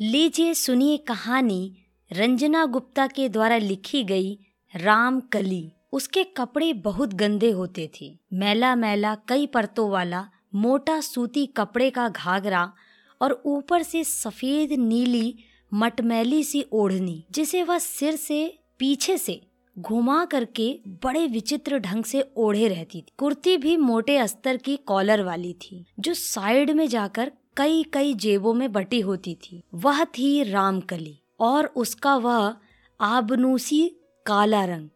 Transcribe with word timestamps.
लीजिए 0.00 0.52
सुनिए 0.54 0.96
कहानी 0.96 1.76
रंजना 2.10 2.64
गुप्ता 2.66 3.06
के 3.06 3.28
द्वारा 3.28 3.56
लिखी 3.56 4.02
गई 4.04 4.32
राम 4.74 5.20
कली। 5.20 5.72
उसके 5.92 6.22
कपड़े 6.24 6.72
बहुत 6.72 7.14
गंदे 7.14 7.50
होते 7.50 7.90
थे। 8.00 8.06
मैला 8.32 8.74
मैला 8.74 9.14
कई 9.28 9.46
परतों 9.46 9.88
वाला 9.90 10.24
मोटा 10.54 11.00
सूती 11.00 11.44
कपड़े 11.46 11.90
का 11.90 12.08
घाघरा 12.08 12.72
और 13.20 13.42
ऊपर 13.46 13.82
से 13.82 14.04
सफ़ेद 14.04 14.72
नीली 14.72 15.34
मटमैली 15.74 16.42
सी 16.44 16.64
ओढ़नी, 16.72 17.24
जिसे 17.30 17.62
वह 17.62 17.78
सिर 17.78 18.16
से, 18.16 18.58
पीछे 18.78 19.18
से 19.18 19.40
घुमा 19.78 20.24
करके 20.24 20.80
बड़े 21.04 21.26
विचित्र 21.26 21.78
ढंग 21.78 22.04
से 22.04 22.24
ओढ़े 22.36 22.68
रहती 22.68 23.00
थी। 23.00 23.12
कुर्ती 23.18 23.56
भी 23.56 23.76
मोटे 23.76 24.16
अस्तर 24.16 24.56
की 24.56 24.76
कॉलर 24.76 25.22
वाली 25.22 25.52
थी, 25.52 25.84
जो 25.98 26.14
साइड 26.14 26.70
में 26.70 26.86
जाकर 26.88 27.32
कई 27.60 27.82
कई 27.82 28.12
जेबों 28.14 28.52
में 28.54 28.70
बटी 28.72 29.00
होती 29.00 29.34
थी। 29.42 29.62
वह 29.74 30.04
थी 30.04 30.42
रामकली 30.42 31.18
और 31.40 31.66
उसका 31.76 32.16
वह 32.16 32.54
आबनूसी 33.00 33.88
काला 34.26 34.64
रंग, 34.64 34.88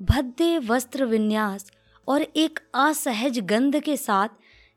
भद्दे 0.00 0.58
वस्त्र 0.58 1.04
विन्यास 1.04 1.70
और 2.08 2.22
एक 2.22 2.58
असहज 2.74 3.38
गंध 3.40 3.78
के 3.80 3.96
साथ 3.96 4.28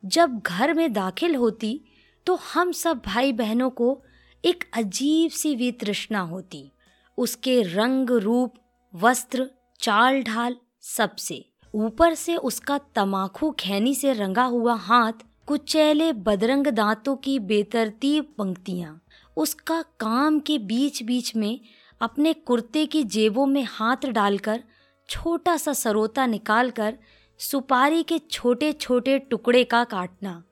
जब 0.04 0.40
घर 0.40 0.74
में 0.74 0.92
दाखिल 0.94 1.36
होती 1.36 1.80
तो 2.28 2.36
हम 2.46 2.72
सब 2.72 3.02
भाई 3.06 3.32
बहनों 3.34 3.70
को 3.70 4.02
एक 4.44 4.64
अजीब 4.74 5.32
सी 5.32 5.56
वितृष्णा 5.56 6.20
होती। 6.20 6.64
उसके 7.18 7.62
रंग 7.64 8.10
रूप, 8.10 8.54
वस्त्र 8.94 9.50
चाल 9.80 10.22
ढाल 10.24 10.56
सबसे। 10.82 11.44
ऊपर 11.74 12.14
से 12.14 12.36
उसका 12.36 12.78
तमाखू 12.96 13.52
खैनी 13.60 13.96
से 13.96 14.14
रंगा 14.14 14.44
हुआ 14.44 14.74
हाथ 14.76 15.26
कुचैले 15.48 16.12
बदरंग 16.14 16.68
दांतों 16.68 17.16
की 17.16 17.38
बेतरतीब 17.40 18.26
पंक्तियाँ। 18.38 19.00
उसका 19.38 19.82
काम 20.00 20.40
के 20.40 20.58
बीच 20.58 21.02
बीच 21.04 21.36
में 21.36 21.60
अपने 22.02 22.34
कुर्ते 22.34 22.86
की 22.86 23.04
जेबों 23.06 23.46
में 23.46 23.64
हाथ 23.64 24.06
डालकर 24.08 24.64
छोटा 25.10 25.58
सा 25.58 25.74
सरोता 25.74 26.26
निकालकर, 26.26 26.98
सुपारी 27.40 28.04
के 28.04 28.20
छोटे 28.22 28.72
छोटे 28.74 29.18
टुकड़े 29.20 29.64
का 29.64 29.84
काटना, 29.84 30.44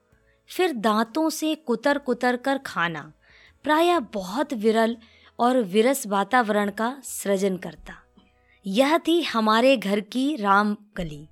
फिर 0.50 0.72
दांतों 0.72 1.28
से 1.30 1.54
कुतर 1.54 1.98
कुतर 1.98 2.36
कर 2.36 2.58
खाना, 2.58 3.12
प्रायः 3.64 3.98
बहुत 4.14 4.52
विरल 4.54 4.96
और 5.38 5.62
विरस 5.64 6.06
वातावरण 6.06 6.70
का 6.70 6.94
सृजन 7.04 7.56
करता। 7.56 7.94
यह 8.66 8.96
थी 8.98 9.20
हमारे 9.22 9.76
घर 9.76 10.00
की 10.00 10.34
रामकली, 10.36 11.26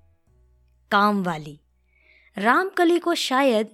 काम 0.90 1.22
वाली। 1.22 1.58
रामकली 2.38 2.98
को 2.98 3.14
शायद 3.14 3.68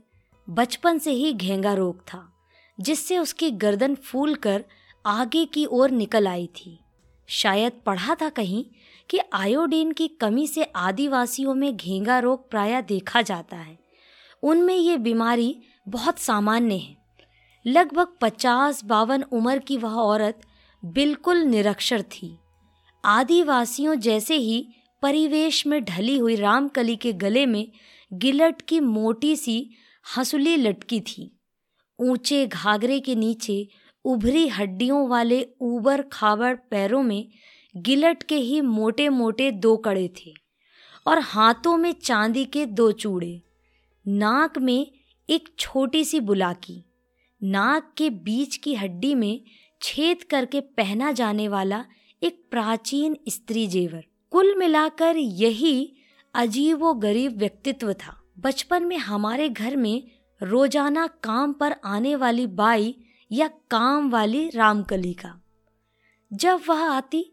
बचपन 0.50 0.98
से 0.98 1.12
ही 1.12 1.32
घेंगा 1.32 1.74
रोग 1.74 2.00
था, 2.00 2.32
जिससे 2.80 3.18
उसकी 3.18 3.50
गर्दन 3.50 3.94
फूल 3.94 4.34
कर 4.34 4.64
आगे 5.06 5.44
की 5.44 5.66
ओर 5.66 5.90
निकल 5.90 6.28
आई 6.28 6.46
थी। 6.46 6.80
शायद 7.26 7.72
पढ़ा 7.86 8.14
था 8.14 8.28
कहीं 8.28 8.64
कि 9.10 9.18
आयोडीन 9.32 9.92
की 9.92 10.08
कमी 10.08 10.46
से 10.46 10.64
आदिवासियों 10.64 11.54
में 11.54 11.76
घेंगा 11.76 12.18
रोग 12.18 12.50
प्रायः 12.50 12.80
देखा 12.80 13.22
जाता 13.22 13.56
है। 13.56 13.78
उनमें 14.42 14.76
ये 14.76 14.96
बीमारी 14.96 15.60
बहुत 15.88 16.18
सामान्य 16.18 16.74
है। 16.74 16.96
लगभग 17.66 18.08
पचास 18.20 18.84
बावन 18.84 19.22
उम्र 19.22 19.58
की 19.58 19.76
वह 19.76 19.94
औरत 19.94 20.40
बिल्कुल 20.84 21.38
निरक्षर 21.38 22.02
थी। 22.02 22.38
आदिवासियों 23.04 23.94
जैसे 23.94 24.36
ही 24.36 24.68
परिवेश 25.02 25.66
में 25.66 25.84
ढली 25.84 26.18
हुई 26.18 26.36
रामकली 26.36 26.96
के 26.96 27.12
गले 27.12 27.46
में 27.46 27.70
गिलट 28.18 28.62
की 28.62 28.80
मोटी 28.80 29.36
सी 29.36 29.70
हंसुली 30.16 30.56
लटकी 30.56 31.00
थी। 31.00 31.30
ऊँचे 31.98 32.46
घाघरे 32.46 33.00
के 33.00 33.14
नीचे 33.14 33.68
उभरी 34.04 34.46
हड्डियों 34.48 35.08
वाले 35.08 35.46
ऊबर 35.60 36.02
खाबड़ 36.02 36.54
पैरों 36.70 37.02
में 37.02 37.28
गिलट 37.76 38.22
के 38.22 38.36
ही 38.36 38.60
मोटे 38.60 39.08
मोटे 39.08 39.50
दो 39.50 39.76
कड़े 39.76 40.08
थे 40.18 40.32
और 41.06 41.18
हाथों 41.18 41.76
में 41.76 41.92
चांदी 41.92 42.44
के 42.44 42.66
दो 42.66 42.92
चूड़े। 42.92 43.40
नाक 44.08 44.58
में 44.58 44.86
एक 45.28 45.48
छोटी 45.58 46.04
सी 46.04 46.20
बुलाकी। 46.20 46.82
नाक 47.42 47.92
के 47.96 48.10
बीच 48.10 48.56
की 48.56 48.74
हड्डी 48.74 49.14
में 49.14 49.40
छेद 49.82 50.22
करके 50.22 50.60
पहना 50.60 51.12
जाने 51.12 51.48
वाला 51.48 51.84
एक 52.22 52.44
प्राचीन 52.50 53.16
स्त्री 53.28 53.66
जेवर। 53.66 54.04
कुल 54.30 54.54
मिलाकर 54.54 55.16
यही 55.16 55.96
अजीब 56.34 56.82
व 56.82 56.92
गरीब 56.92 57.36
व्यक्तित्व 57.38 57.92
था। 57.92 58.16
बचपन 58.38 58.82
में 58.82 58.96
हमारे 58.98 59.48
घर 59.48 59.76
में 59.76 60.02
रोज़ाना 60.40 61.06
काम 61.22 61.52
पर 61.52 61.74
आने 61.84 62.14
वाली 62.16 62.46
बाई 62.46 62.94
या 63.30 63.48
काम 63.70 64.10
वाली 64.10 64.48
रामकली 64.48 65.12
का। 65.14 65.32
जब 66.30 66.60
वह 66.68 66.82
आती 66.84 67.24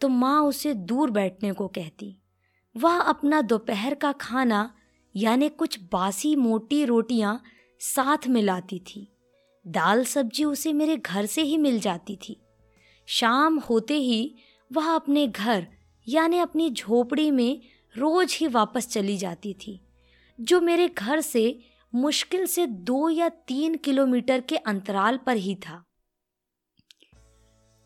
तो 0.00 0.08
माँ 0.08 0.42
उसे 0.42 0.74
दूर 0.74 1.10
बैठने 1.10 1.52
को 1.52 1.68
कहती। 1.68 2.16
वह 2.74 2.98
अपना 2.98 3.40
दोपहर 3.42 3.94
का 3.94 4.12
खाना, 4.12 4.74
यानी 5.14 5.48
कुछ 5.48 5.78
बासी 5.92 6.34
मोटी 6.36 6.84
रोटियाँ 6.84 7.40
साथ 7.80 8.28
में 8.28 8.42
लाती 8.42 8.78
थी। 8.86 9.06
दाल 9.64 10.04
सब्ज़ी 10.04 10.44
उसे 10.44 10.72
मेरे 10.72 10.96
घर 10.96 11.26
से 11.26 11.42
ही 11.42 11.56
मिल 11.58 11.80
जाती 11.80 12.18
थी। 12.18 12.40
शाम 13.08 13.58
होते 13.60 13.94
ही 13.94 14.34
वह 14.70 14.94
अपने 14.94 15.26
घर, 15.26 15.66
यानी 16.06 16.38
अपनी 16.38 16.70
झोपड़ी 16.70 17.30
में 17.30 17.60
रोज 17.96 18.36
ही 18.40 18.46
वापस 18.46 18.88
चली 18.88 19.16
जाती 19.16 19.54
थी, 19.54 19.80
जो 20.38 20.60
मेरे 20.60 20.88
घर 20.88 21.20
से 21.20 21.58
मुश्किल 21.92 22.46
से 22.46 22.66
दो 22.66 23.08
या 23.10 23.28
तीन 23.28 23.74
किलोमीटर 23.76 24.40
के 24.40 24.56
अंतराल 24.56 25.16
पर 25.16 25.36
ही 25.36 25.54
था। 25.54 25.82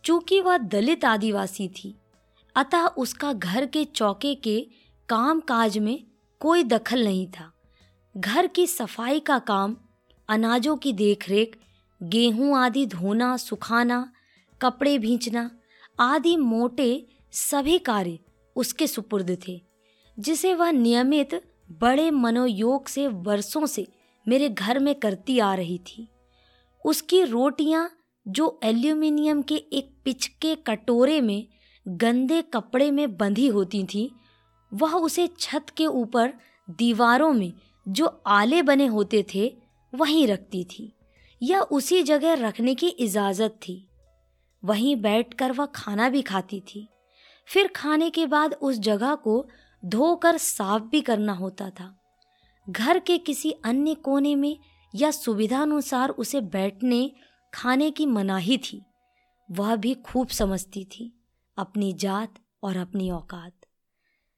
चूँकि 0.05 0.41
वह 0.41 0.59
दलित 0.59 1.05
आदिवासी 1.05 1.69
थी, 1.69 1.95
अतः 2.57 2.87
उसका 2.87 3.33
घर 3.33 3.67
के 3.67 3.85
चौके 3.85 4.35
के 4.35 4.61
काम 5.09 5.41
काज 5.41 5.79
में 5.79 6.07
कोई 6.41 6.65
दखल 6.65 7.05
नहीं 7.05 7.27
था। 7.29 7.51
घर 8.15 8.47
की 8.47 8.67
सफ़ाई 8.67 9.21
का 9.21 9.39
काम, 9.39 9.77
अनाजों 10.29 10.77
की 10.77 10.93
देखरेख, 10.93 11.57
गेहूँ 12.01 12.57
आदि 12.59 12.87
धोना, 12.87 13.37
सुखाना, 13.37 14.13
कपड़े 14.61 14.99
भींचना 14.99 15.51
आदि 16.01 16.37
मोटे 16.37 17.07
सभी 17.33 17.79
कार्य 17.79 18.19
उसके 18.57 18.87
सुपुर्द 18.87 19.37
थे। 19.49 19.61
जिसे 20.19 20.55
वह 20.55 20.71
नियमित 20.71 21.35
बड़े 21.71 22.11
मनोयोग 22.11 22.89
से 22.89 23.07
वर्षों 23.07 23.67
से 23.67 23.87
मेरे 24.29 24.49
घर 24.49 24.79
में 24.79 24.95
करती 24.95 25.39
आ 25.39 25.55
रही 25.55 25.79
थी। 25.79 26.09
उसकी 26.87 27.23
रोटियाँ 27.23 27.91
जो 28.29 28.61
एल्यूमिनियम 28.63 29.43
के 29.43 29.55
एक 29.55 29.91
पिचके 30.05 30.55
कटोरे 30.55 31.21
में 31.21 31.47
गंदे 31.89 32.43
कपड़े 32.43 32.91
में 32.91 33.17
बंधी 33.17 33.47
होती 33.47 33.85
थी, 33.85 34.11
वह 34.75 34.95
उसे 34.95 35.29
छत 35.39 35.67
के 35.77 35.87
ऊपर 35.87 36.33
दीवारों 36.71 37.33
में 37.33 37.53
जो 37.89 38.23
आले 38.27 38.63
बने 38.63 38.87
होते 38.87 39.27
थे, 39.35 39.57
वहीं 39.95 40.27
रखती 40.27 40.65
थी। 40.65 40.93
या 41.43 41.61
उसी 41.61 42.03
जगह 42.03 42.33
रखने 42.35 42.75
की 42.75 42.89
इजाज़त 42.89 43.51
थी। 43.51 43.89
वहीं 44.65 44.97
बैठकर 44.97 45.53
वह 45.53 45.67
खाना 45.67 46.09
भी 46.09 46.23
खाती 46.23 46.61
थी। 46.61 46.89
फिर 47.47 47.69
खाने 47.69 48.11
के 48.11 48.27
बाद 48.27 48.55
उस 48.55 48.79
जगह 48.79 49.15
को 49.15 49.47
धोकर 49.85 50.37
साफ़ 50.37 50.83
भी 50.83 51.01
करना 51.01 51.33
होता 51.33 51.71
था। 51.71 52.01
घर 52.71 52.99
के 52.99 53.19
किसी 53.19 53.51
अन्य 53.51 53.95
कोने 53.95 54.35
में 54.35 54.59
या 54.95 55.11
सुविधानुसार 55.11 56.11
उसे 56.11 56.41
बैठने, 56.41 57.13
खाने 57.55 57.91
की 57.91 58.07
मनाही 58.07 58.59
थी। 58.59 58.83
वह 59.51 59.77
भी 59.77 59.95
खूब 59.95 60.29
समझती 60.29 60.85
थी, 60.85 61.25
अपनी 61.57 61.93
जात 61.93 62.35
और 62.63 62.77
अपनी 62.77 63.11
औकात। 63.11 63.53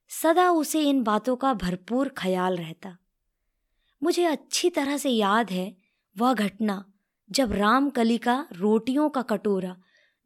सदा 0.08 0.50
उसे 0.50 0.80
इन 0.80 1.02
बातों 1.02 1.36
का 1.36 1.54
भरपूर 1.54 2.08
ख्याल 2.08 2.56
रहता। 2.56 2.96
मुझे 4.02 4.24
अच्छी 4.24 4.70
तरह 4.70 4.96
से 4.96 5.10
याद 5.10 5.50
है 5.50 5.76
वह 6.18 6.34
घटना, 6.34 6.92
जब 7.30 7.52
रामकली 7.52 8.18
का 8.18 8.46
रोटियों 8.52 9.08
का 9.08 9.22
कटोरा, 9.22 9.76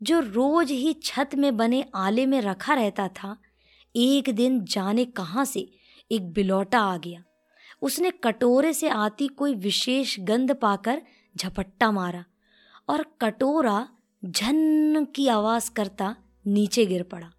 जो 0.02 0.20
रोज 0.20 0.70
ही 0.70 0.92
छत 0.92 1.30
में 1.34 1.56
बने 1.56 1.84
आले 1.94 2.26
में 2.26 2.40
रखा 2.40 2.74
रहता 2.74 3.08
था 3.08 3.36
एक 3.96 4.30
दिन 4.30 4.64
जाने 4.64 5.04
कहाँ 5.04 5.44
से 5.44 5.68
एक 6.10 6.32
बिलौटा 6.32 6.80
आ 6.80 6.96
गया। 6.96 7.22
उसने 7.82 8.10
कटोरे 8.24 8.72
से 8.72 8.88
आती 8.88 9.28
कोई 9.28 9.54
विशेष 9.54 10.16
गंध 10.20 10.54
पाकर 10.54 11.02
झपट्टा 11.36 11.90
मारा 11.90 12.24
और 12.88 13.04
कटोरा 13.20 13.88
झन 14.24 15.04
की 15.04 15.28
आवाज़ 15.28 15.70
करता 15.70 16.16
नीचे 16.46 16.86
गिर 16.86 17.02
पड़ा। 17.02 17.30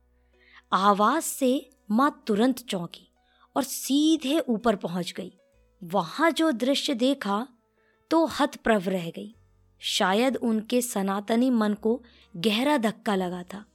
आवाज़ 0.74 1.24
से 1.24 1.70
माँ 1.92 2.24
तुरंत 2.28 2.60
चौंकी 2.60 3.08
और 3.56 3.64
सीधे 3.64 4.40
ऊपर 4.40 4.76
पहुँच 4.76 5.14
गई। 5.18 5.34
वहाँ 5.82 6.32
जो 6.32 6.52
दृश्य 6.52 6.94
देखा 6.94 7.48
तो 8.12 8.26
हतप्रभ 8.26 8.90
रह 8.90 9.10
गई। 9.10 9.36
शायद 9.82 10.38
उनके 10.38 10.82
सनातनी 10.82 11.50
मन 11.50 11.74
को 11.74 12.02
गहरा 12.38 12.78
धक्का 12.78 13.16
लगा 13.16 13.44
था। 13.44 13.66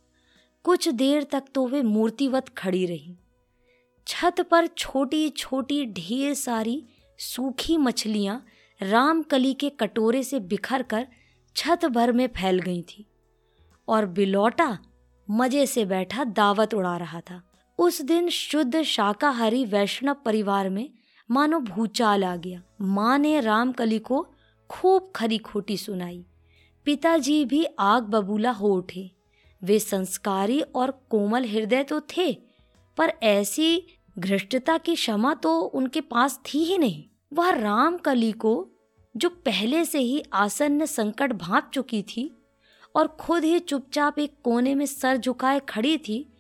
कुछ 0.67 0.89
देर 0.89 1.23
तक 1.23 1.43
तो 1.55 1.67
वे 1.67 1.83
मूर्तिवत 1.83 2.49
खड़ी 2.49 2.85
रही। 2.87 3.15
छत 4.07 4.41
पर 4.41 4.67
छोटी 4.67 5.29
छोटी 5.29 5.85
ढेर 5.87 6.35
सारी 6.35 6.83
सूखी 7.19 7.77
मछलियाँ 7.77 8.45
रामकली 8.81 9.55
के 9.55 9.71
कटोरे 9.71 10.23
से 10.23 10.41
बिखर 10.41 10.83
कर 10.83 11.07
छत 11.57 11.85
भर 11.87 12.13
में 12.13 12.27
फैल 12.27 12.59
गई 12.59 12.83
थी 12.83 13.07
और 13.89 14.07
बिलौटा 14.07 14.79
मज़े 15.29 15.67
से 15.67 15.85
बैठा 15.85 16.25
दावत 16.25 16.75
उड़ा 16.75 16.97
रहा 16.97 17.21
था। 17.21 17.43
उस 17.79 18.03
दिन 18.03 18.29
शुद्ध 18.29 18.83
शाकाहारी 18.83 19.65
वैष्णव 19.65 20.17
परिवार 20.25 20.71
में 20.71 20.89
मानो 21.31 21.61
भूचाल 21.61 22.25
आ 22.25 22.37
गया। 22.37 22.63
माँ 22.81 23.19
ने 23.19 23.41
रामकली 23.41 23.99
को 23.99 24.27
खूब 24.71 25.13
खरी 25.17 25.39
खोटी 25.39 25.77
सुनाई। 25.77 26.25
पिताजी 26.87 27.45
भी 27.45 27.65
आग 27.79 28.03
बबूला 28.03 28.51
हो 28.51 28.75
उठे। 28.75 29.11
वे 29.63 29.79
संस्कारी 29.79 30.61
और 30.61 30.91
कोमल 31.11 31.45
हृदय 31.45 31.83
तो 31.83 32.01
थे, 32.17 32.33
पर 32.99 33.13
ऐसी 33.23 33.87
घृष्टता 34.19 34.79
की 34.79 34.95
क्षमा 34.95 35.35
तो 35.35 35.59
उनके 35.61 36.01
पास 36.01 36.41
थी 36.45 36.63
ही 36.65 36.79
नहीं। 36.79 37.05
वह 37.33 37.51
रामकली 37.51 38.33
को, 38.33 38.71
जो 39.15 39.29
पहले 39.29 39.85
से 39.85 39.99
ही 39.99 40.23
आसन्न 40.33 40.87
संकट 40.87 41.33
भाप 41.33 41.71
चुकी 41.75 42.03
थी 42.03 42.31
और 42.95 43.09
खुद 43.21 43.45
ही 43.45 43.59
चुपचाप 43.59 44.19
एक 44.19 44.37
कोने 44.45 44.75
में 44.75 44.87
सर 44.87 45.17
झुकाए 45.17 45.61
खड़ी 45.61 45.97
थी, 45.99 46.33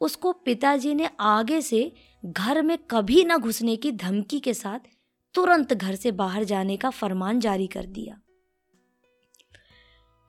उसको 0.00 0.32
पिताजी 0.32 0.94
ने 0.94 1.10
आगे 1.20 1.60
से 1.60 1.92
घर 2.24 2.62
में 2.62 2.76
कभी 2.90 3.24
न 3.24 3.36
घुसने 3.36 3.76
की 3.76 3.92
धमकी 3.92 4.40
के 4.40 4.54
साथ 4.54 4.88
तुरंत 5.34 5.72
घर 5.74 5.94
से 5.94 6.10
बाहर 6.12 6.44
जाने 6.44 6.76
का 6.76 6.90
फरमान 6.90 7.40
जारी 7.40 7.66
कर 7.66 7.86
दिया। 7.86 8.20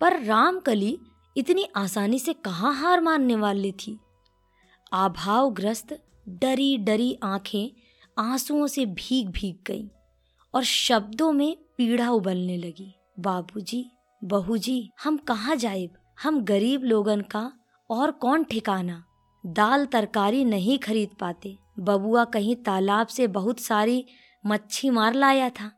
पर 0.01 0.19
रामकली 0.23 0.97
इतनी 1.37 1.67
आसानी 1.75 2.19
से 2.19 2.33
कहाँ 2.33 2.73
हार 2.73 3.01
मानने 3.01 3.35
वाली 3.35 3.71
थी? 3.71 3.99
आभावग्रस्त 4.93 6.03
डरी 6.29 6.77
डरी 6.77 7.19
आँखें 7.23 7.69
आंसुओं 8.19 8.67
से 8.67 8.85
भीग 8.85 9.29
भीग 9.29 9.57
गईं 9.67 9.87
और 10.53 10.63
शब्दों 10.63 11.31
में 11.31 11.57
पीड़ा 11.77 12.11
उबलने 12.11 12.57
लगी। 12.57 12.95
बाबूजी, 13.19 13.91
बहूजी, 14.23 14.91
हम 15.03 15.17
कहाँ 15.17 15.55
जाएब? 15.55 15.89
हम 16.23 16.43
गरीब 16.43 16.83
लोगन 16.83 17.21
का 17.21 17.53
और 17.89 18.11
कौन 18.11 18.43
ठिकाना? 18.43 19.05
दाल 19.45 19.85
तरकारी 19.85 20.45
नहीं 20.45 20.79
खरीद 20.79 21.09
पाते। 21.19 21.57
बबुआ 21.79 22.25
कहीं 22.25 22.55
तालाब 22.55 23.07
से 23.07 23.27
बहुत 23.27 23.59
सारी 23.59 24.05
मच्छी 24.45 24.89
मार 24.89 25.13
लाया 25.13 25.49
था। 25.49 25.71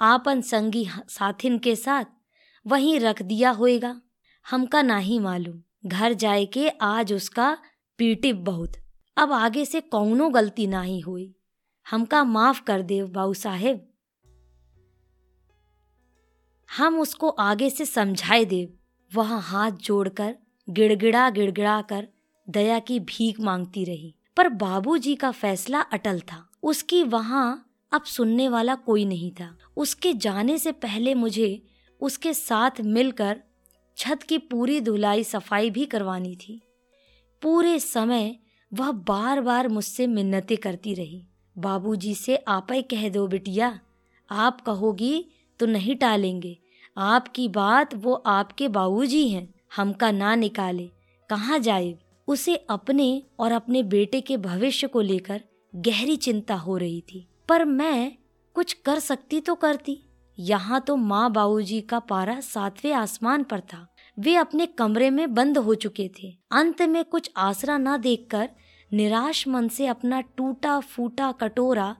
आपन 0.00 0.40
संगी 0.40 0.88
साथिन 1.08 1.58
के 1.58 1.76
साथ 1.76 2.04
वहीं 2.66 3.00
रख 3.00 3.22
दिया 3.22 3.50
होएगा। 3.50 4.00
हमका 4.50 4.82
नाही 4.82 5.18
मालूम। 5.18 5.62
घर 5.86 6.12
जाए 6.12 6.46
के 6.46 6.68
आज 6.68 7.12
उसका 7.12 7.58
पीटिप 7.98 8.36
बहुत। 8.36 8.72
अब 9.16 9.32
आगे 9.32 9.64
से 9.64 9.80
कौनो 9.80 10.28
गलती 10.28 10.66
नाही 10.66 11.00
हुई। 11.00 11.34
हमका 11.90 12.24
माफ़ 12.24 12.62
कर 12.62 12.82
दे 12.82 13.02
बाबू 13.02 13.34
साहेब। 13.34 13.92
हम 16.76 17.00
उसको 17.00 17.28
आगे 17.28 17.70
से 17.70 17.86
समझाए 17.86 18.44
दे 18.44 18.74
वह 19.14 19.34
हाथ 19.34 19.70
जोड़कर, 19.70 20.36
गिड़गिड़ा 20.70 21.30
गिड़गिड़ा 21.30 21.82
कर 21.82 22.08
दया 22.48 22.78
की 22.78 23.00
भीख 23.00 23.40
मांगती 23.40 23.84
रही। 23.84 24.14
पर 24.36 24.48
बाबूजी 24.48 25.14
का 25.14 25.30
फैसला 25.30 25.80
अटल 25.80 26.20
था। 26.20 26.50
उसकी 26.62 27.02
वहाँ 27.02 27.70
अब 27.92 28.02
सुनने 28.02 28.48
वाला 28.48 28.74
कोई 28.74 29.04
नहीं 29.04 29.30
था। 29.30 29.58
उसके 29.76 30.12
जाने 30.14 30.58
से 30.58 30.72
पहले 30.72 31.14
मुझे 31.14 31.66
उसके 32.00 32.34
साथ 32.34 32.70
मिलकर 32.80 33.42
छत 33.96 34.22
की 34.22 34.38
पूरी 34.38 34.80
धुलाई 34.80 35.24
सफ़ाई 35.24 35.70
भी 35.70 35.86
करवानी 35.86 36.36
थी। 36.36 36.60
पूरे 37.42 37.78
समय 37.78 38.36
वह 38.72 38.92
बार 38.92 39.40
बार 39.40 39.68
मुझसे 39.68 40.06
मिन्नतें 40.06 40.56
करती 40.56 40.94
रही। 40.94 41.26
बाबूजी 41.58 42.14
से, 42.14 42.36
आप 42.36 42.66
कह 42.70 43.08
दो 43.08 43.26
बिटिया, 43.26 43.80
आप 44.30 44.60
कहोगी 44.60 45.26
तो 45.58 45.66
नहीं 45.66 45.96
टालेंगे। 45.96 46.58
आपकी 46.96 47.48
बात 47.48 47.94
वो 47.94 48.14
आपके 48.14 48.68
बाबूजी 48.68 49.28
हैं, 49.28 49.54
हमका 49.76 50.10
ना 50.10 50.34
निकाले। 50.34 50.90
कहाँ 51.30 51.58
जाए 51.58 51.94
उसे 52.28 52.56
अपने 52.56 53.22
और 53.38 53.52
अपने 53.52 53.82
बेटे 53.82 54.20
के 54.20 54.36
भविष्य 54.36 54.86
को 54.86 55.00
लेकर 55.00 55.42
गहरी 55.76 56.16
चिंता 56.16 56.54
हो 56.54 56.76
रही 56.76 57.00
थी। 57.00 57.26
पर 57.48 57.64
मैं 57.64 58.12
कुछ 58.54 58.72
कर 58.72 58.98
सकती 58.98 59.40
तो 59.40 59.54
करती। 59.54 60.02
यहाँ 60.38 60.80
तो 60.80 60.96
माँ 60.96 61.30
बाबूजी 61.32 61.80
का 61.80 61.98
पारा 61.98 62.38
सातवें 62.40 62.92
आसमान 62.92 63.42
पर 63.42 63.60
था। 63.60 63.86
वे 64.18 64.34
अपने 64.36 64.66
कमरे 64.68 65.10
में 65.10 65.34
बंद 65.34 65.58
हो 65.58 65.74
चुके 65.74 66.10
थे। 66.18 66.30
अंत 66.52 66.82
में 66.82 67.04
कुछ 67.04 67.30
आसरा 67.36 67.78
न 67.78 67.96
देखकर 67.96 68.48
निराश 68.92 69.46
मन 69.48 69.68
से 69.68 69.86
अपना 69.86 70.20
टूटा 70.20 70.78
फूटा 70.80 71.30
कटोरा 71.32 71.94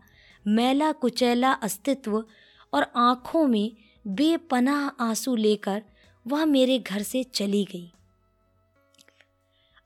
मैला 0.46 0.90
कुचैला 0.92 1.52
अस्तित्व 1.52 2.24
और 2.72 2.86
आँखों 2.96 3.46
में 3.46 3.76
बेपनाह 4.06 4.88
आँसू 5.00 5.34
लेकर 5.36 5.82
वह 6.26 6.44
मेरे 6.44 6.78
घर 6.78 7.02
से 7.02 7.22
चली 7.24 7.64
गई। 7.64 7.90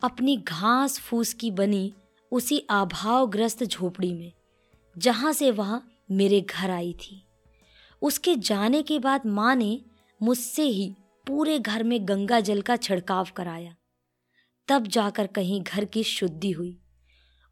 अपनी 0.02 0.36
घास 0.38 0.98
फूस 0.98 1.32
की 1.32 1.50
बनी 1.50 1.92
उसी 2.32 2.58
अभावग्रस्त 2.70 3.64
झोपड़ी 3.64 4.12
में, 4.14 4.32
जहाँ 4.96 5.32
से 5.32 5.50
वह 5.50 5.80
मेरे 6.10 6.40
घर 6.40 6.70
आई 6.70 6.92
थी। 6.92 7.22
उसके 8.02 8.36
जाने 8.36 8.82
के 8.82 8.98
बाद 8.98 9.26
माँ 9.26 9.54
ने 9.54 9.80
मुझसे 10.22 10.62
ही 10.62 10.94
पूरे 11.26 11.58
घर 11.58 11.82
में 11.82 12.08
गंगा 12.08 12.40
जल 12.40 12.60
का 12.60 12.76
छिड़काव 12.76 13.28
कराया। 13.36 13.74
तब 14.68 14.86
जाकर 14.86 15.26
कहीं 15.26 15.62
घर 15.62 15.84
की 15.84 16.02
शुद्धि 16.02 16.50
हुई। 16.50 16.78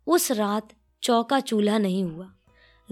उस 0.06 0.32
रात 0.32 0.68
चौका 1.02 1.40
चूल्हा 1.40 1.78
नहीं 1.78 2.04
हुआ। 2.04 2.32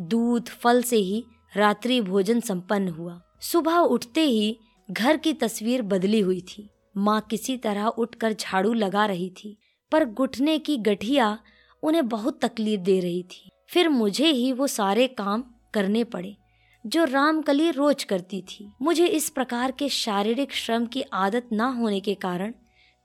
दूध, 0.00 0.48
फल 0.48 0.82
से 0.82 0.96
ही 0.96 1.24
रात्रि 1.56 2.00
भोजन 2.00 2.40
संपन्न 2.40 2.88
हुआ। 2.88 3.22
सुबह 3.40 3.76
उठते 3.76 4.20
ही 4.20 4.58
घर 4.90 5.16
की 5.16 5.32
तस्वीर 5.32 5.82
बदली 5.82 6.20
हुई 6.20 6.40
थी। 6.40 6.70
माँ 6.96 7.20
किसी 7.20 7.56
तरह 7.56 7.86
उठकर 7.86 8.32
झाड़ू 8.32 8.72
लगा 8.72 9.06
रही 9.06 9.30
थी, 9.30 9.58
पर 9.92 10.04
घुटने 10.04 10.58
की 10.58 10.76
गठिया 10.76 11.38
उन्हें 11.82 12.08
बहुत 12.08 12.44
तकलीफ़ 12.44 12.80
दे 12.80 13.00
रही 13.00 13.22
थी। 13.22 13.50
फिर 13.68 13.88
मुझे 13.88 14.30
ही 14.30 14.52
वो 14.52 14.66
सारे 14.66 15.06
काम 15.06 15.44
करने 15.74 16.04
पड़े। 16.04 16.36
जो 16.84 17.04
रामकली 17.04 17.70
रोज 17.70 18.04
करती 18.04 18.40
थी। 18.42 18.70
मुझे 18.82 19.06
इस 19.08 19.28
प्रकार 19.30 19.70
के 19.70 19.88
शारीरिक 19.88 20.52
श्रम 20.54 20.86
की 20.86 21.02
आदत 21.14 21.48
ना 21.52 21.66
होने 21.70 22.00
के 22.00 22.14
कारण 22.16 22.52